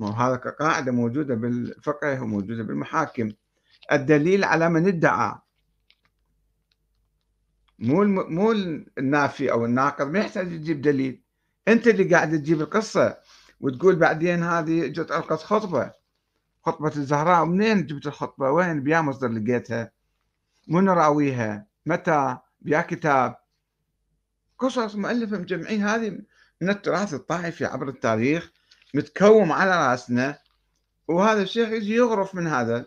هذا 0.00 0.36
قاعدة 0.36 0.92
موجودة 0.92 1.34
بالفقه 1.34 2.22
وموجودة 2.22 2.62
بالمحاكم. 2.62 3.32
الدليل 3.92 4.44
على 4.44 4.68
من 4.68 4.86
ادعى. 4.86 5.34
مو 7.78 8.04
مو 8.04 8.52
النافي 8.98 9.52
أو 9.52 9.64
الناقض. 9.64 10.06
ما 10.06 10.18
يحتاج 10.18 10.52
يجيب 10.52 10.80
دليل. 10.82 11.22
أنت 11.68 11.88
اللي 11.88 12.04
قاعد 12.04 12.30
تجيب 12.38 12.60
القصة. 12.60 13.18
وتقول 13.62 13.96
بعدين 13.96 14.42
هذه 14.42 14.86
جت 14.86 15.10
ألقت 15.10 15.42
خطبة. 15.42 15.92
خطبة 16.66 16.92
الزهراء 16.96 17.44
منين 17.44 17.86
جبت 17.86 18.06
الخطبة؟ 18.06 18.50
وين؟ 18.50 18.82
بيا 18.82 19.00
مصدر 19.00 19.28
لقيتها. 19.28 19.90
من 20.68 20.88
راويها؟ 20.88 21.66
متى؟ 21.86 22.38
بيا 22.60 22.80
كتاب. 22.80 23.36
قصص 24.58 24.94
مؤلفة 24.94 25.38
مجمعين. 25.38 25.82
هذه 25.82 26.18
من 26.60 26.70
التراث 26.70 27.14
الطائفي 27.14 27.64
عبر 27.64 27.88
التاريخ 27.88 28.52
متكوم 28.94 29.52
على 29.52 29.70
رأسنا. 29.70 30.38
وهذا 31.08 31.42
الشيخ 31.42 31.68
يجي 31.68 31.94
يغرف 31.94 32.34
من 32.34 32.46
هذا 32.46 32.86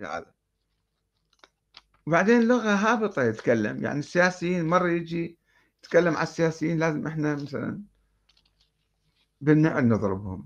هذا. 0.00 0.32
وبعدين 2.06 2.42
لغة 2.42 2.74
هابطة 2.74 3.22
يتكلم. 3.22 3.84
يعني 3.84 3.98
السياسيين 3.98 4.66
مرة 4.66 4.88
يجي 4.88 5.38
يتكلم 5.84 6.14
على 6.14 6.22
السياسيين 6.22 6.78
لازم 6.78 7.06
إحنا 7.06 7.34
مثلا 7.34 7.91
بالنعل 9.42 9.88
نضربهم. 9.88 10.44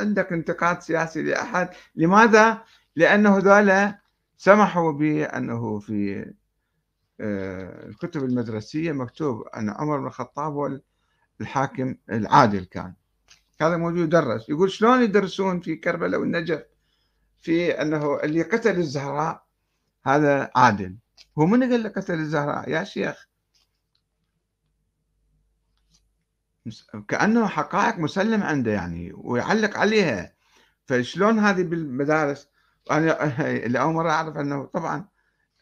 عندك 0.00 0.32
انتقاد 0.32 0.82
سياسي 0.82 1.22
لأحد؟ 1.22 1.68
لماذا؟ 1.94 2.62
لأنه 2.96 3.38
ذولا 3.38 3.98
سمحوا 4.36 4.92
بأنه 4.92 5.78
في 5.78 6.32
آه، 7.20 7.86
الكتب 7.88 8.24
المدرسية 8.24 8.92
مكتوب 8.92 9.42
أن 9.56 9.70
عمر 9.70 9.98
بن 9.98 10.06
الخطاب 10.06 10.52
هو 10.52 10.80
الحاكم 11.40 11.94
العادل 12.10 12.64
كان. 12.64 12.94
هذا 13.60 13.76
موجود 13.76 13.98
يدرس 13.98 14.48
يقول 14.48 14.70
شلون 14.70 15.02
يدرسون 15.02 15.60
في 15.60 15.76
كربلاء 15.76 16.20
والنجف 16.20 16.62
في 17.38 17.70
أنه 17.82 18.20
اللي 18.20 18.42
قتل 18.42 18.76
الزهراء 18.76 19.44
هذا 20.06 20.50
عادل. 20.56 20.96
هو 21.38 21.46
من 21.46 21.72
قال 21.72 21.92
قتل 21.92 22.14
الزهراء؟ 22.14 22.70
يا 22.70 22.84
شيخ 22.84 23.28
كأنه 27.08 27.46
حقائق 27.46 27.98
مسلم 27.98 28.42
عنده 28.42 28.70
يعني 28.72 29.12
ويعلق 29.14 29.78
عليها. 29.78 30.32
فشلون 30.86 31.38
هذه 31.38 31.62
بالمدارس؟ 31.62 32.48
أنا 32.90 33.08
لأول 33.72 33.94
مرة 33.94 34.10
أعرف 34.10 34.36
أنه 34.36 34.64
طبعا 34.64 35.08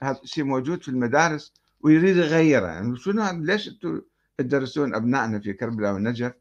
هذا 0.02 0.20
الشيء 0.22 0.44
موجود 0.44 0.82
في 0.82 0.88
المدارس 0.88 1.54
ويريد 1.80 2.16
يغيره. 2.16 2.66
يعني 2.66 2.96
شنو 2.96 3.30
ليش 3.44 3.68
أنتم 3.68 4.02
تدرسون 4.38 4.94
أبنائنا 4.94 5.40
في 5.40 5.52
كربلاء 5.52 5.92
والنجف 5.92 6.32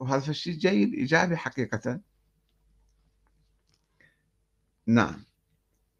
وهذا 0.00 0.30
الشيء 0.30 0.54
جيد 0.54 0.94
إيجابي 0.94 1.36
حقيقة. 1.36 2.00
نعم. 4.86 5.24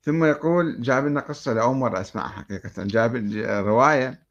ثم 0.03 0.25
يقول 0.25 0.83
جاب 0.83 1.07
لنا 1.07 1.21
قصة 1.21 1.53
لأول 1.53 1.77
مرة 1.77 2.01
أسمعها 2.01 2.29
حقيقة. 2.29 2.85
جاب 2.85 3.17
رواية 3.67 4.26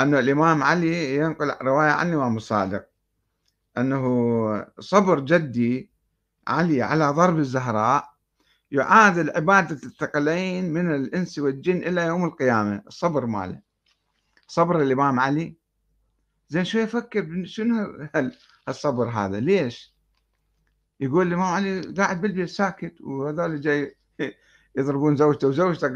أن 0.00 0.14
الإمام 0.14 0.62
علي 0.62 1.16
ينقل 1.16 1.54
رواية 1.62 1.90
عن 1.90 2.08
الإمام 2.08 2.36
الصادق 2.36 2.88
أنه 3.78 4.66
صبر 4.80 5.20
جدي 5.20 5.90
علي 6.48 6.82
على 6.82 7.08
ضرب 7.08 7.38
الزهراء 7.38 8.18
يعادل 8.70 9.30
عبادة 9.30 9.74
الثقلين 9.86 10.72
من 10.72 10.94
الإنس 10.94 11.38
والجن 11.38 11.76
إلى 11.76 12.02
يوم 12.06 12.24
القيامة. 12.24 12.82
الصبر 12.86 13.26
ماله. 13.26 13.60
صبر 14.46 14.82
الإمام 14.82 15.20
علي. 15.20 15.56
زين 16.48 16.64
شوي 16.64 16.82
يفكر؟ 16.82 17.44
شنو 17.44 18.08
هالصبر 18.68 19.08
هذا؟ 19.08 19.40
ليش؟ 19.40 19.94
يقول 21.00 21.26
الإمام 21.26 21.54
علي 21.54 21.80
قاعد 21.80 22.20
بالبيت 22.20 22.48
ساكت 22.48 23.00
وهذول 23.00 23.60
جاي 23.60 23.96
يضربون 24.78 25.16
زوجته 25.16 25.48
وزوجته 25.48 25.88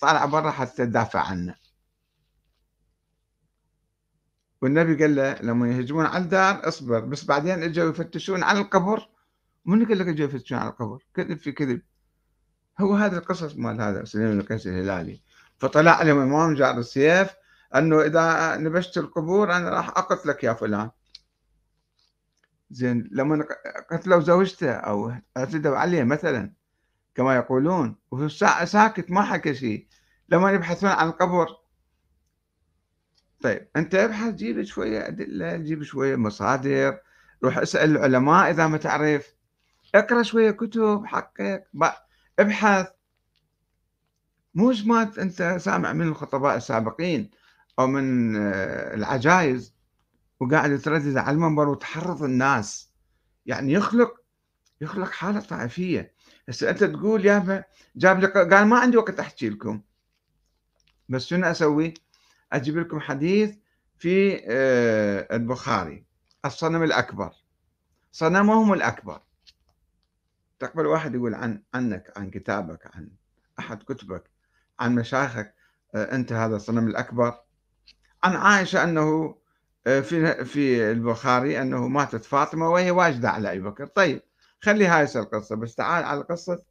طالعة 0.00 0.26
برا 0.26 0.50
حتى 0.50 0.86
تدافع 0.86 1.20
عنه. 1.20 1.54
والنبي 4.62 5.02
قال 5.02 5.16
له 5.16 5.34
لما 5.42 5.68
يهجمون 5.68 6.06
على 6.06 6.24
الدار 6.24 6.68
اصبر 6.68 7.00
بس 7.00 7.24
بعدين 7.24 7.62
اجوا 7.62 7.90
يفتشون 7.90 8.42
على 8.42 8.60
القبر. 8.60 9.08
من 9.64 9.86
قال 9.86 9.98
لك 9.98 10.06
اجوا 10.08 10.26
يفتشون 10.26 10.58
على 10.58 10.70
القبر؟ 10.70 11.04
كذب 11.14 11.38
في 11.38 11.52
كذب. 11.52 11.82
هو 12.80 12.94
هذا 12.94 13.18
القصص 13.18 13.56
مال 13.56 13.80
هذا 13.80 14.04
سليم 14.04 14.30
بن 14.30 14.42
قيس 14.42 14.66
الهلالي. 14.66 15.22
فطلع 15.58 15.90
عليهم 15.90 16.18
إمام 16.18 16.54
جار 16.54 16.78
السيف 16.78 17.30
أنه 17.74 18.02
إذا 18.02 18.56
نبشت 18.56 18.98
القبور 18.98 19.56
أنا 19.56 19.70
راح 19.70 19.88
أقتلك 19.88 20.44
يا 20.44 20.52
فلان. 20.52 20.90
زين 22.70 23.08
لما 23.12 23.46
قتلوا 23.90 24.20
زوجته 24.20 24.72
أو 24.72 25.12
اعتدوا 25.36 25.76
عليه 25.76 26.02
مثلا 26.04 26.52
كما 27.14 27.36
يقولون 27.36 27.96
وهو 28.10 28.28
ساكت 28.28 29.10
ما 29.10 29.22
حكى 29.22 29.54
شيء. 29.54 29.86
لما 30.28 30.52
يبحثون 30.52 30.90
عن 30.90 31.08
القبر 31.08 31.59
طيب 33.40 33.68
أنت 33.76 33.94
ابحث 33.94 34.34
جيب 34.34 34.62
شوية 34.62 35.08
أدلة 35.08 35.56
جيب 35.56 35.82
شوية 35.82 36.16
مصادر 36.16 36.98
روح 37.44 37.58
اسأل 37.58 37.90
العلماء 37.90 38.50
إذا 38.50 38.66
ما 38.66 38.78
تعرف. 38.78 39.34
اقرأ 39.94 40.22
شوية 40.22 40.50
كتب 40.50 41.02
حقق 41.06 41.62
ابحث. 42.38 42.86
مو 44.54 44.72
ما 44.84 45.02
أنت 45.18 45.56
سامع 45.60 45.92
من 45.92 46.08
الخطباء 46.08 46.56
السابقين 46.56 47.30
أو 47.78 47.86
من 47.86 48.36
آه، 48.36 48.94
العجائز 48.94 49.74
وقاعد 50.40 50.78
تردد 50.78 51.16
على 51.16 51.34
المنبر 51.34 51.68
وتحرض 51.68 52.22
الناس. 52.22 52.92
يعني 53.46 53.72
يخلق 53.72 54.14
يخلق 54.80 55.10
حالة 55.10 55.40
طائفية. 55.40 56.14
هسه 56.48 56.70
أنت 56.70 56.84
تقول 56.84 57.26
يا 57.26 57.64
جاب 57.96 58.20
لي 58.20 58.26
قال 58.26 58.66
ما 58.66 58.78
عندي 58.78 58.96
وقت 58.96 59.20
أحكي 59.20 59.48
لكم. 59.48 59.82
بس 61.08 61.26
شنو 61.26 61.46
أسوي؟ 61.46 61.94
أجيب 62.52 62.78
لكم 62.78 63.00
حديث 63.00 63.56
في 63.98 64.42
آه، 64.48 65.36
البخاري 65.36 66.04
الصنم 66.44 66.82
الأكبر. 66.82 67.32
صنمهم 68.12 68.72
الأكبر. 68.72 69.20
تقبل 70.58 70.86
واحد 70.86 71.14
يقول 71.14 71.34
عن 71.34 71.62
عنك 71.74 72.12
عن 72.16 72.30
كتابك 72.30 72.96
عن 72.96 73.10
أحد 73.58 73.82
كتبك 73.82 74.30
عن 74.80 74.94
مشايخك 74.94 75.54
آه، 75.94 76.14
أنت 76.14 76.32
هذا 76.32 76.56
الصنم 76.56 76.88
الأكبر. 76.88 77.38
عن 78.22 78.36
عائشة 78.36 78.84
أنه 78.84 79.36
آه، 79.86 80.00
في 80.00 80.44
في 80.44 80.90
البخاري 80.90 81.62
أنه 81.62 81.88
ماتت 81.88 82.24
فاطمة 82.24 82.68
وهي 82.68 82.90
واجدة 82.90 83.30
على 83.30 83.52
أبي 83.52 83.60
بكر. 83.60 83.86
طيب 83.86 84.22
خلي 84.60 84.86
هاي 84.86 85.06
القصة 85.16 85.56
بس 85.56 85.74
تعال 85.74 86.04
على 86.04 86.20
قصة 86.22 86.62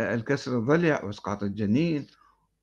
الكسر 0.00 0.58
الضلع 0.58 1.04
وإسقاط 1.04 1.42
الجنين 1.42 2.06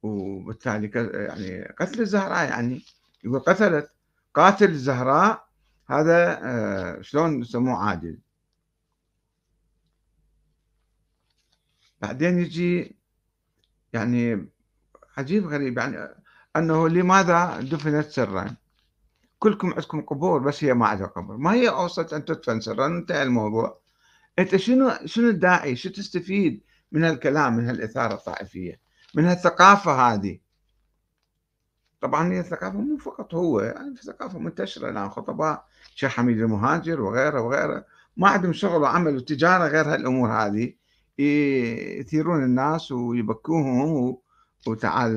وبالتالي 0.04 0.92
يعني 0.96 1.64
قتل 1.80 2.02
الزهراء 2.02 2.50
يعني 2.50 2.82
يقول 3.24 3.40
قتلت. 3.40 3.92
قاتل 4.34 4.70
الزهراء 4.70 5.48
هذا 5.90 6.40
آه، 6.44 7.02
شلون 7.02 7.42
يسموه؟ 7.42 7.78
عادل. 7.78 8.20
بعدين 12.02 12.40
يجي 12.40 12.98
يعني 13.94 14.50
عجيب 15.18 15.48
غريب 15.48 15.78
يعني 15.78 15.98
أنه 16.56 16.90
لماذا 16.90 17.62
دفنت 17.62 18.06
سرا؟ 18.10 18.56
كلكم 19.40 19.74
عندكم 19.74 20.02
قبور 20.02 20.40
بس 20.40 20.64
هي 20.64 20.74
ما 20.74 20.88
عندها 20.88 21.08
قبر. 21.08 21.38
ما 21.38 21.54
هي 21.54 21.70
اوسط 21.70 22.14
أن 22.14 22.26
تدفن 22.26 22.62
سرا؟ 22.62 22.88
انتهى 22.88 23.24
الموضوع. 23.24 23.82
أنت 24.40 24.56
شنو 24.56 24.92
شنو 25.06 25.30
الداعي؟ 25.30 25.76
شو 25.76 25.90
تستفيد 25.90 26.64
من 26.92 27.04
هالكلام 27.04 27.58
من 27.58 27.68
هالإثارة 27.68 28.14
الطائفية؟ 28.14 28.80
من 29.16 29.26
هالثقافة 29.26 29.92
هذه. 29.92 30.40
طبعا 32.02 32.34
هي 32.34 32.40
الثقافة 32.40 32.78
مو 32.82 32.98
فقط 32.98 33.34
هو 33.34 33.62
يعني 33.62 33.96
ثقافة 33.96 34.40
منتشرة 34.40 34.90
الآن 34.90 35.10
خطباء 35.10 35.66
شيخ 35.96 36.12
حميد 36.12 36.38
المهاجر 36.38 37.02
وغيره 37.02 37.42
وغيره. 37.42 37.86
ما 38.18 38.30
عندهم 38.30 38.54
شغل 38.54 38.82
وعمل 38.82 39.16
وتجارة 39.16 39.68
غير 39.68 39.94
هالأمور 39.94 40.30
هذه. 40.32 40.74
يثيرون 41.20 42.44
الناس 42.44 42.92
ويبكوهم 42.92 44.18
وتعال. 44.68 45.16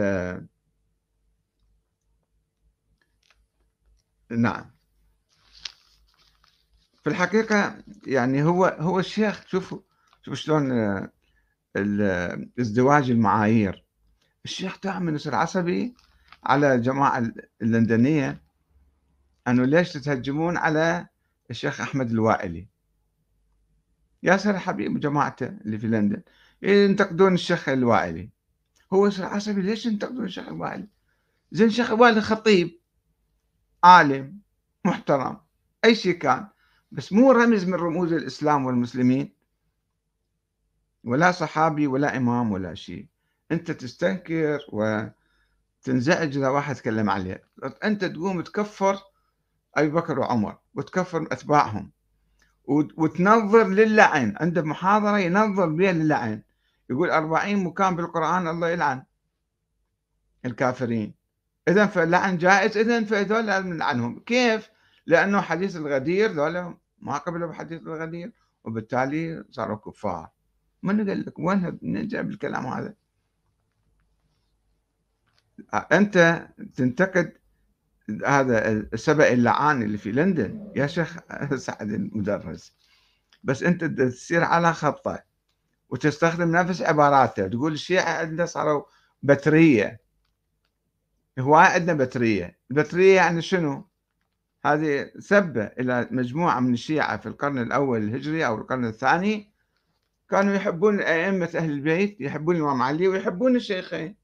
نعم. 4.30 4.70
في 7.04 7.10
الحقيقة 7.10 7.76
يعني 8.06 8.42
هو 8.42 8.64
هو 8.64 8.98
الشيخ 8.98 9.46
شوفوا 9.46 9.78
شوفوا 10.22 10.34
شلون 10.34 10.72
ازدواج 12.60 13.10
المعايير. 13.10 13.83
الشيخ 14.44 14.80
دائما 14.80 15.12
يصير 15.12 15.34
عصبي 15.34 15.94
على 16.44 16.74
الجماعة 16.74 17.32
اللندنية 17.62 18.42
أنه 19.48 19.64
ليش 19.64 19.92
تتهجمون 19.92 20.56
على 20.56 21.08
الشيخ 21.50 21.80
أحمد 21.80 22.10
الوائلي؟ 22.10 22.68
ياسر 24.22 24.58
حبيب 24.58 25.00
جماعته 25.00 25.46
اللي 25.46 25.78
في 25.78 25.86
لندن 25.86 26.22
ينتقدون 26.62 27.34
الشيخ 27.34 27.68
الوائلي؟ 27.68 28.30
هو 28.92 29.06
يصير 29.06 29.24
عصبي 29.24 29.62
ليش 29.62 29.86
ينتقدون 29.86 30.24
الشيخ 30.24 30.48
الوائلي؟ 30.48 30.88
زين 31.52 31.66
الشيخ 31.66 31.90
الوائلي 31.90 32.20
خطيب 32.20 32.80
عالم 33.84 34.38
محترم 34.84 35.40
أي 35.84 35.94
شيء 35.94 36.18
كان 36.18 36.48
بس 36.92 37.12
مو 37.12 37.32
رمز 37.32 37.64
من 37.64 37.74
رموز 37.74 38.12
الإسلام 38.12 38.66
والمسلمين 38.66 39.34
ولا 41.04 41.32
صحابي 41.32 41.86
ولا 41.86 42.16
إمام 42.16 42.52
ولا 42.52 42.74
شيء. 42.74 43.13
أنت 43.52 43.70
تستنكر 43.70 44.60
وتنزعج 44.68 46.36
إذا 46.36 46.48
واحد 46.48 46.74
تكلم 46.74 47.10
عليه. 47.10 47.42
أنت 47.84 48.04
تقوم 48.04 48.40
تكفر 48.40 48.98
أبي 49.76 49.88
بكر 49.88 50.18
وعمر 50.20 50.58
وتكفر 50.74 51.22
أتباعهم 51.32 51.92
وتنظر 52.96 53.68
للعن. 53.68 54.34
عنده 54.40 54.62
محاضرة 54.62 55.18
ينظر 55.18 55.66
بها 55.66 55.92
للعن 55.92 56.42
يقول 56.90 57.10
أربعين 57.10 57.64
مكان 57.64 57.96
بالقرآن 57.96 58.48
الله 58.48 58.68
يلعن 58.68 59.02
الكافرين. 60.44 61.14
إذا 61.68 61.86
فاللعن 61.86 62.38
جائز 62.38 62.76
إذا 62.76 63.04
فهذول 63.04 63.46
نلعنهم. 63.46 64.20
كيف؟ 64.20 64.70
لأنه 65.06 65.40
حديث 65.40 65.76
الغدير 65.76 66.32
ذولا 66.32 66.78
ما 66.98 67.18
قبلوا 67.18 67.48
بحديث 67.48 67.82
الغدير 67.82 68.32
وبالتالي 68.64 69.44
صاروا 69.50 69.76
كفار. 69.76 70.28
من 70.82 71.08
قال 71.08 71.26
لك؟ 71.26 71.38
وين 71.38 71.78
جاب 72.08 72.30
الكلام 72.30 72.66
هذا؟ 72.66 72.94
أنت 75.92 76.46
تنتقد 76.76 77.32
هذا 78.26 78.70
السبع 78.70 79.28
اللعان 79.28 79.82
اللي 79.82 79.98
في 79.98 80.12
لندن؟ 80.12 80.72
يا 80.76 80.86
شيخ 80.86 81.16
سعد 81.56 81.92
المدرس. 81.92 82.76
بس 83.44 83.62
أنت 83.62 83.84
تصير 83.84 84.44
على 84.44 84.72
خطه 84.72 85.22
وتستخدم 85.90 86.56
نفس 86.56 86.82
عباراته. 86.82 87.46
تقول 87.48 87.72
الشيعة 87.72 88.18
عندنا 88.18 88.46
صاروا 88.46 88.82
بترية. 89.22 90.00
هواية 91.38 91.66
عندنا 91.66 92.04
بترية. 92.04 92.58
البترية 92.70 93.16
يعني 93.16 93.42
شنو؟ 93.42 93.88
هذه 94.64 95.10
سبة 95.18 95.64
إلى 95.64 96.08
مجموعة 96.10 96.60
من 96.60 96.72
الشيعة 96.72 97.16
في 97.16 97.26
القرن 97.26 97.58
الأول 97.58 98.02
الهجري 98.02 98.46
أو 98.46 98.54
القرن 98.54 98.84
الثاني 98.84 99.52
كانوا 100.30 100.54
يحبون 100.54 101.00
أئمة 101.00 101.50
أهل 101.54 101.70
البيت 101.70 102.20
يحبون 102.20 102.56
الإمام 102.56 102.82
علي 102.82 103.08
ويحبون 103.08 103.56
الشيخين. 103.56 104.23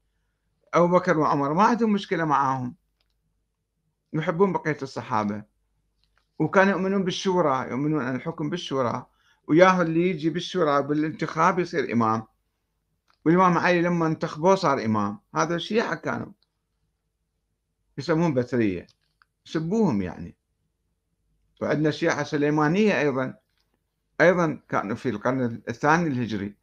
أبو 0.73 0.87
بكر 0.87 1.19
وعمر 1.19 1.53
ما 1.53 1.63
عندهم 1.63 1.93
مشكلة 1.93 2.25
معاهم. 2.25 2.75
يحبون 4.13 4.53
بقية 4.53 4.77
الصحابة. 4.81 5.43
وكانوا 6.39 6.71
يؤمنون 6.71 7.03
بالشورى 7.03 7.67
يؤمنون 7.69 8.01
أن 8.05 8.15
الحكم 8.15 8.49
بالشورى. 8.49 9.05
وياهو 9.47 9.81
اللي 9.81 10.09
يجي 10.09 10.29
بالشورى 10.29 10.81
بالانتخاب 10.81 11.59
يصير 11.59 11.93
إمام. 11.93 12.23
والإمام 13.25 13.57
علي 13.57 13.81
لما 13.81 14.07
انتخبوه 14.07 14.55
صار 14.55 14.85
إمام. 14.85 15.19
هذا 15.35 15.55
الشيعة 15.55 15.95
كانوا 15.95 16.31
يسمون 17.97 18.33
بثرية. 18.33 18.87
يسبوهم 19.45 20.01
يعني. 20.01 20.35
وعندنا 21.61 21.91
شيعة 21.91 22.23
سليمانية 22.23 22.99
أيضا. 22.99 23.33
أيضا 24.21 24.61
كانوا 24.69 24.95
في 24.95 25.09
القرن 25.09 25.61
الثاني 25.69 26.07
الهجري. 26.07 26.55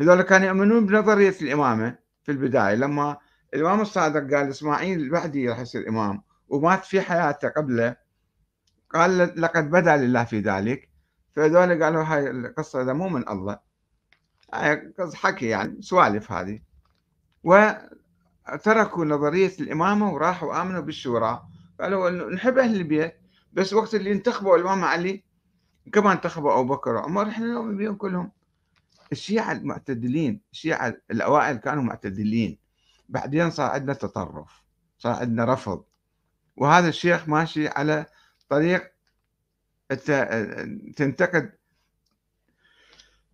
هذول 0.00 0.22
كانوا 0.22 0.46
يؤمنون 0.46 0.86
بنظرية 0.86 1.36
الإمامة 1.42 1.98
في 2.22 2.32
البداية 2.32 2.74
لما 2.74 3.16
الإمام 3.56 3.80
الصادق 3.80 4.34
قال 4.34 4.48
إسماعيل 4.48 5.00
البعدي 5.00 5.48
راح 5.48 5.58
يصير 5.58 5.88
إمام 5.88 6.22
ومات 6.48 6.84
في 6.84 7.00
حياته 7.00 7.48
قبله. 7.48 7.96
قال 8.90 9.40
لقد 9.40 9.70
بدا 9.70 9.96
لله 9.96 10.24
في 10.24 10.40
ذلك. 10.40 10.88
فهذول 11.36 11.82
قالوا 11.82 12.02
هاي 12.02 12.30
القصة 12.30 12.82
هذا 12.82 12.92
مو 12.92 13.08
من 13.08 13.28
الله. 13.28 13.58
هاي 14.54 14.92
حكي 15.14 15.46
يعني 15.46 15.82
سوالف 15.82 16.32
هذه. 16.32 16.60
وتركوا 17.44 19.04
نظرية 19.04 19.52
الإمامة 19.60 20.12
وراحوا 20.12 20.62
آمنوا 20.62 20.80
بالشورى. 20.80 21.42
قالوا 21.80 22.10
نحب 22.34 22.58
أهل 22.58 22.76
البيت 22.76 23.14
بس 23.52 23.72
وقت 23.72 23.94
اللي 23.94 24.12
انتخبوا 24.12 24.56
الإمام 24.56 24.84
علي 24.84 25.24
كما 25.92 26.12
انتخبوا 26.12 26.60
أبو 26.60 26.74
بكر 26.74 26.94
وعمر 26.94 27.28
إحنا 27.28 27.46
نؤمن 27.46 27.76
بهم 27.76 27.94
كلهم. 27.94 28.32
الشيعة 29.12 29.52
المعتدلين 29.52 30.40
الشيعة 30.52 30.96
الأوائل 31.10 31.56
كانوا 31.56 31.82
معتدلين. 31.82 32.65
بعدين 33.08 33.50
صار 33.50 33.70
عندنا 33.70 33.92
تطرف 33.94 34.64
صار 34.98 35.12
عندنا 35.12 35.44
رفض. 35.44 35.84
وهذا 36.56 36.88
الشيخ 36.88 37.28
ماشي 37.28 37.68
على 37.68 38.06
طريق 38.48 38.92
تنتقد 40.96 41.52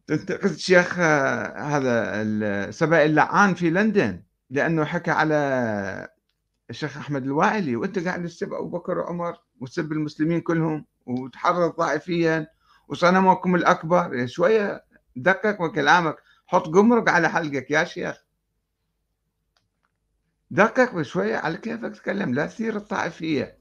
تنتقد 0.07 0.51
الشيخ 0.51 0.99
هذا 0.99 2.71
سبا 2.71 3.05
اللعان 3.05 3.55
في 3.55 3.71
لندن 3.71 4.23
لأنه 4.51 4.85
حكى 4.85 5.11
على 5.11 6.09
الشيخ 6.71 6.97
أحمد 6.97 7.23
الوائلي 7.23 7.77
وأنت 7.77 7.99
قاعد 7.99 8.27
تسب 8.27 8.53
أبو 8.53 8.69
بكر 8.69 8.99
وعمر 8.99 9.39
وتسب 9.61 9.93
المسلمين 9.93 10.41
كلهم 10.41 10.87
وتحرض 11.07 11.71
طائفيا 11.71 12.47
وصنمكم 12.89 13.55
الأكبر. 13.55 14.27
شوية 14.27 14.85
دقق 15.17 15.63
بكلامك 15.63 16.17
حط 16.47 16.67
قمرك 16.67 17.09
على 17.09 17.29
حلقك 17.29 17.71
يا 17.71 17.85
شيخ. 17.85 18.25
دقق 20.53 20.95
بشوية 20.95 21.37
على 21.37 21.57
كيفك 21.59 21.95
تتكلم 21.95 22.35
لا 22.35 22.47
تثير 22.47 22.77
الطائفية. 22.77 23.59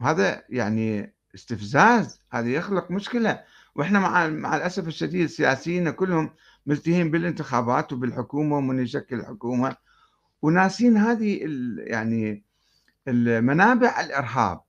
هذا 0.00 0.44
يعني 0.48 1.14
استفزاز 1.34 2.20
هذا 2.32 2.48
يخلق 2.48 2.90
مشكلة. 2.90 3.44
وإحنا 3.74 3.98
مع 3.98 4.26
مع 4.26 4.56
الأسف 4.56 4.88
الشديد 4.88 5.26
سياسيين 5.26 5.90
كلهم 5.90 6.34
ملتهين 6.66 7.10
بالانتخابات 7.10 7.92
وبالحكومة 7.92 8.56
ومن 8.56 8.82
يشكل 8.82 9.20
الحكومة 9.20 9.76
وناسين 10.42 10.96
هذه 10.96 11.40
يعني 11.78 12.44
المنابع 13.08 14.00
الإرهاب. 14.00 14.60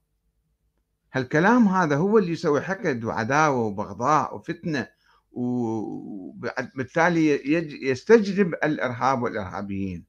هالكلام 1.14 1.68
هذا 1.68 1.96
هو 1.96 2.18
اللي 2.18 2.32
يسوي 2.32 2.62
حقد 2.62 3.04
وعداوة 3.04 3.60
وبغضاء 3.60 4.36
وفتنة. 4.36 4.88
وبالتالي 5.38 7.54
يستجلب 7.90 8.54
الإرهاب 8.54 9.22
والإرهابيين. 9.22 10.06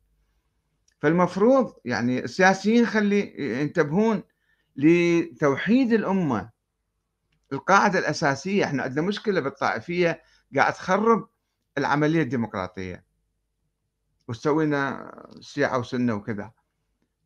فالمفروض 1.01 1.75
يعني 1.85 2.25
السياسيين 2.25 2.87
خلي 2.87 3.35
ينتبهون 3.61 4.23
لتوحيد 4.77 5.93
الأمة. 5.93 6.51
القاعدة 7.53 7.99
الأساسية 7.99 8.65
إحنا 8.65 8.83
عندنا 8.83 9.07
مشكلة 9.07 9.41
بالطائفية 9.41 10.23
قاعد 10.57 10.73
تخرب 10.73 11.29
العملية 11.79 12.23
الديمقراطية. 12.23 13.05
وسوينا 14.29 15.13
شيعة 15.41 15.79
وسنة 15.79 16.15
وكذا. 16.15 16.51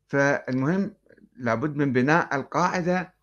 فالمهم 0.06 0.94
لابد 1.36 1.76
من 1.76 1.92
بناء 1.92 2.36
القاعدة 2.36 3.14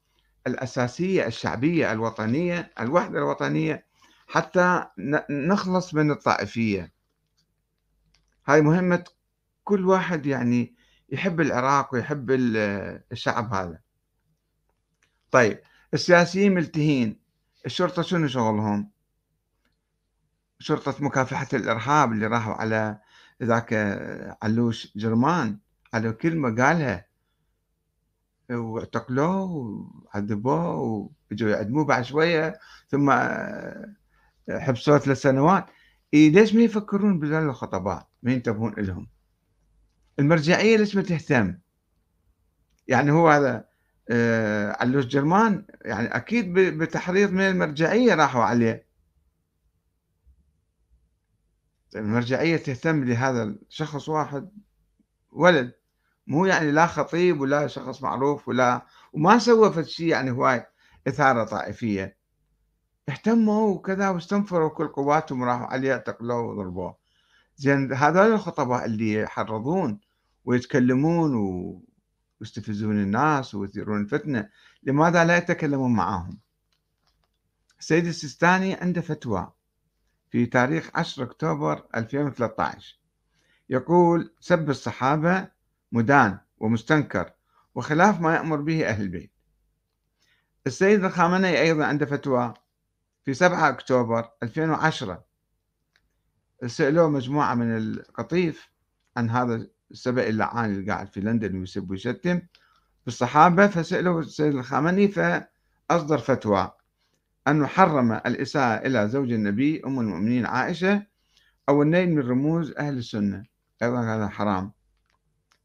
الأساسية 0.48 1.28
الشعبية 1.28 1.92
الوطنية 1.92 2.72
الوحدة 2.80 3.20
الوطنية 3.20 3.89
حتى 4.30 4.86
نخلص 5.30 5.94
من 5.94 6.12
الطائفية. 6.12 6.94
هاي 8.48 8.62
مهمة 8.62 9.04
كل 9.64 9.86
واحد 9.86 10.26
يعني 10.26 10.76
يحب 11.10 11.42
العراق 11.42 11.94
ويحب 11.94 12.32
الشعب 13.12 13.54
هذا. 13.54 13.80
طيب 15.32 15.62
السياسيين 15.94 16.54
ملتهين. 16.54 17.20
الشرطة 17.66 18.02
شنو 18.02 18.28
شغلهم؟ 18.28 18.92
شرطة 20.60 21.04
مكافحة 21.04 21.48
الإرهاب 21.54 22.12
اللي 22.12 22.28
راحوا 22.28 22.54
على 22.54 23.00
ذاك 23.44 23.74
علوش 24.44 24.98
جرمان. 24.98 25.60
على 25.94 26.14
كلمة 26.14 26.64
قالها. 26.64 27.06
واعتقلوه 28.50 29.44
وعذبوه 30.14 31.10
وجوا 31.32 31.50
يعدموه 31.50 31.86
بعد 31.86 32.04
شوية. 32.04 32.60
ثم 32.88 33.12
حبسوه 34.52 34.98
ثلاث 34.98 35.22
سنوات. 35.22 35.66
إيه 36.14 36.32
ليش 36.32 36.56
ما 36.56 36.62
يفكرون 36.62 37.20
بذول 37.20 37.44
الخطباء 37.44 38.08
ما 38.24 38.32
ينتبهون 38.32 38.74
لهم 38.78 39.08
المرجعية 40.20 40.78
ليش 40.78 40.96
ما 40.96 41.02
تهتم؟ 41.02 41.58
يعني 42.88 43.12
هو 43.12 43.30
هذا 43.30 43.70
آه، 44.12 44.76
علوش 44.80 45.06
جرمان 45.06 45.66
يعني 45.82 46.08
أكيد 46.08 46.54
بتحريض 46.54 47.32
من 47.32 47.42
المرجعية 47.42 48.16
راحوا 48.16 48.44
عليه. 48.44 48.88
المرجعية 51.96 52.58
تهتم 52.58 53.04
لهذا 53.04 53.44
الشخص 53.44 54.10
واحد 54.10 54.50
ولد. 55.32 55.74
مو 56.28 56.46
يعني 56.46 56.72
لا 56.72 56.88
خطيب 56.88 57.42
ولا 57.42 57.68
شخص 57.68 58.04
معروف 58.04 58.48
ولا 58.48 58.86
وما 59.14 59.40
سوى 59.40 59.74
في 59.74 59.84
شيء 59.84 60.08
يعني 60.08 60.32
هواي 60.32 60.66
إثارة 61.08 61.44
طائفية. 61.44 62.19
اهتموا 63.10 63.76
وكذا 63.76 64.10
واستنفروا 64.10 64.70
كل 64.70 64.88
قواتهم 64.88 65.44
راحوا 65.44 65.66
عليه 65.68 65.94
اعتقلوه 65.94 66.42
وضربوه. 66.42 66.98
زين 67.58 67.94
هذول 67.94 68.32
الخطباء 68.32 68.86
اللي 68.86 69.14
يحرضون 69.14 70.00
ويتكلمون. 70.46 71.36
ويستفزون 72.42 73.04
الناس 73.04 73.56
ويثيرون 73.56 74.02
الفتنة 74.02 74.50
لماذا 74.84 75.26
لا 75.26 75.38
يتكلمون 75.38 75.94
معهم 75.94 76.40
السيد 77.80 78.06
السيستاني 78.06 78.74
عنده 78.74 79.02
فتوى 79.02 79.52
في 80.30 80.46
تاريخ 80.46 80.90
10 80.96 81.24
أكتوبر 81.24 81.88
2013 81.96 83.00
يقول 83.70 84.34
سب 84.40 84.70
الصحابة 84.70 85.48
مدان 85.92 86.38
ومستنكر 86.58 87.32
وخلاف 87.76 88.22
ما 88.22 88.36
يأمر 88.36 88.62
به 88.62 88.88
أهل 88.90 89.02
البيت. 89.02 89.32
السيد 90.68 91.06
الخامنئي 91.06 91.62
أيضا 91.62 91.86
عنده 91.86 92.06
فتوى 92.06 92.54
في 93.26 93.34
7 93.34 93.70
أكتوبر 93.70 94.30
2010 94.44 95.24
سألوه 96.66 97.10
مجموعة 97.10 97.56
من 97.56 97.78
القطيف 97.78 98.70
عن 99.18 99.30
هذا 99.30 99.68
السبع 99.92 100.24
اللعان 100.24 100.72
اللي 100.72 100.92
قاعد 100.92 101.14
في 101.14 101.22
لندن 101.22 101.60
ويسب 101.60 101.92
ويشتم. 101.92 102.42
بالصحابة 103.06 103.68
فسأله 103.68 104.20
السيد 104.20 104.56
الخامنئي 104.56 105.08
فأصدر 105.08 106.18
فتوى 106.18 106.72
أنه 107.48 107.68
حرم 107.68 108.12
الإساءة 108.12 108.88
إلى 108.88 109.10
زوج 109.10 109.32
النبي 109.32 109.82
أم 109.86 110.00
المؤمنين 110.00 110.46
عائشة 110.46 111.06
أو 111.70 111.82
النيل 111.82 112.10
من 112.10 112.20
رموز 112.20 112.72
أهل 112.72 112.98
السنة. 112.98 113.46
أيضا 113.84 114.16
هذا 114.16 114.28
حرام 114.28 114.72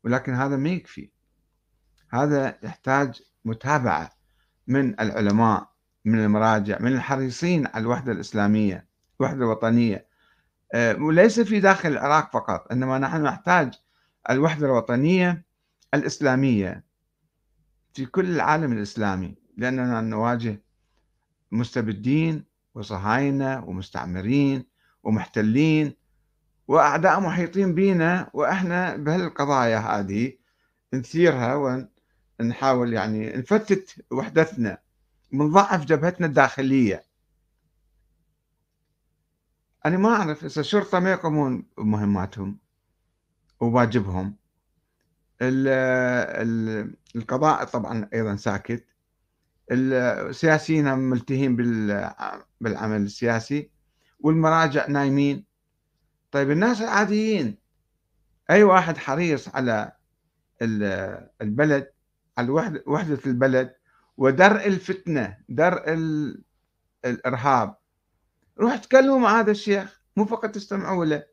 ولكن 0.04 0.34
هذا 0.34 0.56
ما 0.56 0.68
يكفي. 0.68 1.10
هذا 2.10 2.58
يحتاج 2.62 3.22
متابعة 3.44 4.10
من 4.66 5.00
العلماء 5.00 5.73
من 6.04 6.18
المراجع 6.24 6.78
من 6.80 6.92
الحريصين 6.92 7.66
على 7.66 7.82
الوحدة 7.82 8.12
الإسلامية 8.12 8.86
الوحدة 9.20 9.44
الوطنية. 9.44 10.06
آه، 10.74 10.96
وليس 10.96 11.40
في 11.40 11.60
داخل 11.60 11.88
العراق 11.88 12.32
فقط 12.32 12.72
إنما 12.72 12.98
نحن 12.98 13.22
نحتاج 13.22 13.74
الوحدة 14.30 14.66
الوطنية 14.66 15.44
الإسلامية 15.94 16.84
في 17.94 18.06
كل 18.06 18.30
العالم 18.30 18.72
الإسلامي 18.72 19.34
لأننا 19.56 20.00
نواجه 20.00 20.62
مستبدين 21.52 22.44
وصهاينة 22.74 23.64
ومستعمرين 23.64 24.64
ومحتلين 25.02 25.94
وأعداء 26.68 27.20
محيطين 27.20 27.74
بنا 27.74 28.30
وإحنا 28.32 28.96
بهالقضايا 28.96 29.78
هذه 29.78 30.32
نثيرها 30.94 31.86
ونحاول 32.40 32.92
يعني 32.92 33.36
نفتت 33.36 34.04
وحدتنا. 34.10 34.78
ونضعف 35.32 35.84
جبهتنا 35.84 36.26
الداخلية. 36.26 37.04
أنا 39.86 39.98
ما 39.98 40.08
أعرف 40.08 40.44
إذا 40.44 40.60
الشرطة 40.60 41.00
ما 41.00 41.12
يقومون 41.12 41.66
بمهماتهم 41.78 42.58
وواجبهم. 43.60 44.36
القضاء 47.16 47.64
طبعا 47.64 48.08
أيضا 48.14 48.36
ساكت. 48.36 48.86
السياسيين 49.70 50.94
ملتهين 50.94 51.56
بالعمل 52.60 53.02
السياسي 53.02 53.70
والمراجع 54.20 54.86
نايمين. 54.86 55.44
طيب 56.30 56.50
الناس 56.50 56.80
العاديين 56.80 57.58
أي 58.50 58.62
واحد 58.62 58.96
حريص 58.96 59.48
على 59.48 59.92
البلد 61.42 61.90
على 62.38 62.50
وحدة 62.86 63.18
البلد 63.26 63.74
ودرء 64.16 64.66
الفتنة 64.66 65.38
درء 65.48 65.84
الإرهاب. 67.04 67.76
روح 68.60 68.76
تكلموا 68.76 69.18
مع 69.18 69.40
هذا 69.40 69.50
الشيخ 69.50 70.00
مو 70.16 70.24
فقط 70.24 70.50
تستمعوا 70.50 71.04
له. 71.04 71.24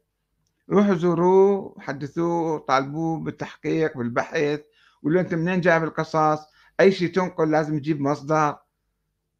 روحوا 0.69 0.95
زوروه 0.95 1.75
حدثوه 1.79 2.57
طالبوه 2.59 3.19
بالتحقيق 3.19 3.97
بالبحث. 3.97 4.61
قولوا 5.03 5.21
أنت 5.21 5.33
منين 5.33 5.61
جايب 5.61 5.83
القصص 5.83 6.39
أي 6.79 6.91
شيء 6.91 7.13
تنقل 7.13 7.51
لازم 7.51 7.79
تجيب 7.79 8.01
مصدر. 8.01 8.57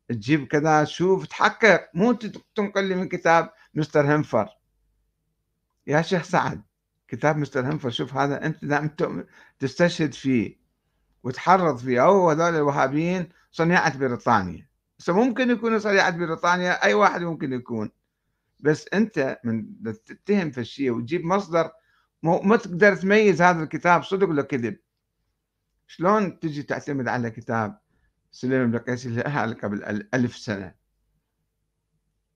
تجيب 0.10 0.48
كذا 0.48 0.84
شوف 0.84 1.28
تحقق. 1.28 1.90
مو 1.94 2.12
تنقل 2.56 2.84
لي 2.86 2.96
من 2.96 3.08
كتاب 3.08 3.50
مستر 3.74 4.16
هنفر. 4.16 4.50
يا 5.88 6.02
شيخ 6.02 6.24
سعد 6.24 6.64
كتاب 7.08 7.38
مستر 7.38 7.66
هنفر 7.66 7.90
شوف 7.90 8.14
هذا 8.14 8.46
أنت 8.46 8.66
دائما 8.66 9.26
تستشهد 9.60 10.14
فيه. 10.14 10.61
وتحرض 11.24 11.78
فيه 11.78 12.06
أو 12.06 12.30
هذول 12.30 12.56
الوهابيين 12.56 13.30
صنيعة 13.52 13.98
بريطانيا. 13.98 14.68
ممكن 15.10 15.50
يكونوا 15.50 15.80
صنيعة 15.80 16.18
بريطانيا 16.18 16.84
أي 16.84 16.94
واحد 16.94 17.22
ممكن 17.22 17.54
يكون. 17.54 17.92
بس 18.60 18.86
أنت 18.94 19.40
من 19.44 19.66
تتهم 19.94 20.52
في 20.52 20.62
الشيء 20.62 20.92
وتجيب 20.92 21.26
مصدر 21.26 21.72
ما 22.24 22.58
تقدر 22.58 22.96
تميز 22.96 23.42
هذا 23.42 23.64
الكتاب 23.64 24.04
صدق 24.04 24.30
ولا 24.30 24.42
كذب. 24.42 24.78
شلون 25.88 26.40
تجي 26.40 26.64
تعتمد 26.64 27.08
على 27.08 27.32
كتاب 27.32 27.80
سليم 28.32 28.72
بن 28.72 28.78
قيس 28.78 29.06
اللي 29.06 29.56
قبل 29.64 29.84
ألف 30.14 30.38
سنة؟ 30.38 30.76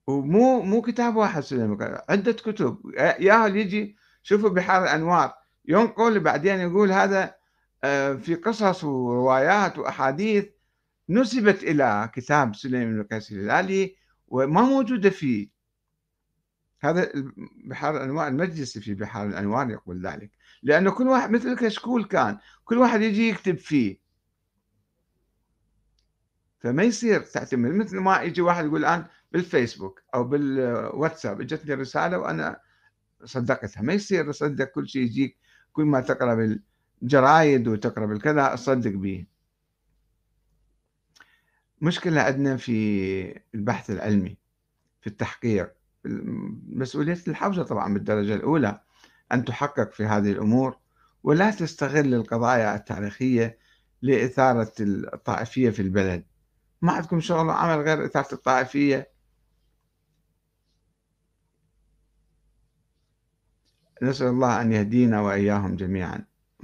ومو 0.08 0.62
مو 0.62 0.82
كتاب 0.82 1.16
واحد 1.16 1.44
سليم 1.44 1.78
عدة 2.10 2.32
كتب. 2.32 2.80
يا 3.20 3.48
يجي 3.48 3.98
شوفوا 4.24 4.50
بحار 4.50 4.84
الأنوار. 4.84 5.34
ينقل 5.66 6.20
بعدين 6.20 6.60
يقول 6.60 6.92
هذا 6.92 7.36
في 8.22 8.36
قصص 8.46 8.84
وروايات 8.84 9.78
وأحاديث 9.78 10.46
نسبت 11.10 11.64
إلى 11.64 12.10
كتاب 12.14 12.56
سليم 12.56 12.94
بن 12.94 13.04
قيس 13.04 13.32
الهلالي 13.32 13.96
وما 14.28 14.62
موجودة 14.62 15.10
فيه. 15.10 15.50
هذا 16.80 17.12
بحار 17.66 17.98
الانوار 17.98 18.28
المجلس 18.28 18.78
في 18.78 18.94
بحار 18.94 19.28
الأنوار 19.28 19.70
يقول 19.70 20.08
ذلك. 20.08 20.32
لأنه 20.64 20.92
كل 20.92 21.08
واحد 21.08 21.32
مثل 21.32 21.56
كشكول 21.56 22.06
كان 22.06 22.38
كل 22.64 22.78
واحد 22.78 23.02
يجي 23.02 23.30
يكتب 23.30 23.58
فيه. 23.58 24.00
فما 26.60 26.84
يصير 26.84 27.22
تعتمد 27.22 27.72
مثل 27.72 27.98
ما 27.98 28.22
يجي 28.22 28.42
واحد 28.42 28.66
يقول 28.66 28.80
الآن 28.80 29.06
بالفيسبوك 29.32 30.02
أو 30.14 30.24
بالواتساب 30.24 31.42
إجتني 31.42 31.74
رسالة 31.74 32.18
وأنا 32.18 32.60
صدقتها. 33.24 33.82
ما 33.82 33.94
يصير 33.94 34.30
اصدق 34.30 34.66
كل 34.66 34.88
شيء 34.88 35.02
يجيك 35.02 35.38
كل 35.72 35.84
ما 35.84 36.02
تقرأ 36.02 36.58
بالجرايد 37.06 37.68
وتقرا 37.68 38.06
بالكذا 38.06 38.54
اصدق 38.54 38.92
به 38.92 39.26
مشكلة 41.82 42.22
عندنا 42.22 42.58
في 42.58 43.42
البحث 43.56 43.92
العلمي 43.92 44.38
في 45.02 45.08
التحقيق. 45.08 45.74
مسؤولية 46.68 47.18
الحوزة 47.28 47.64
طبعا 47.64 47.94
بالدرجة 47.94 48.36
الأولى 48.36 48.82
أن 49.32 49.46
تحقق 49.46 49.92
في 49.92 50.06
هذه 50.06 50.32
الأمور 50.32 50.78
ولا 51.24 51.52
تستغل 51.52 52.14
القضايا 52.14 52.76
التاريخية 52.76 53.58
لإثارة 54.02 54.74
الطائفية 54.80 55.70
في 55.70 55.82
البلد. 55.82 56.26
ما 56.82 56.92
عندكم 56.92 57.20
شغل 57.20 57.50
عمل 57.50 57.84
غير 57.84 58.06
إثارة 58.06 58.34
الطائفية؟ 58.34 59.12
نسأل 64.02 64.28
الله 64.28 64.62
أن 64.62 64.72
يهدينا 64.72 65.22
وإياهم 65.22 65.76
جميعا. 65.76 66.35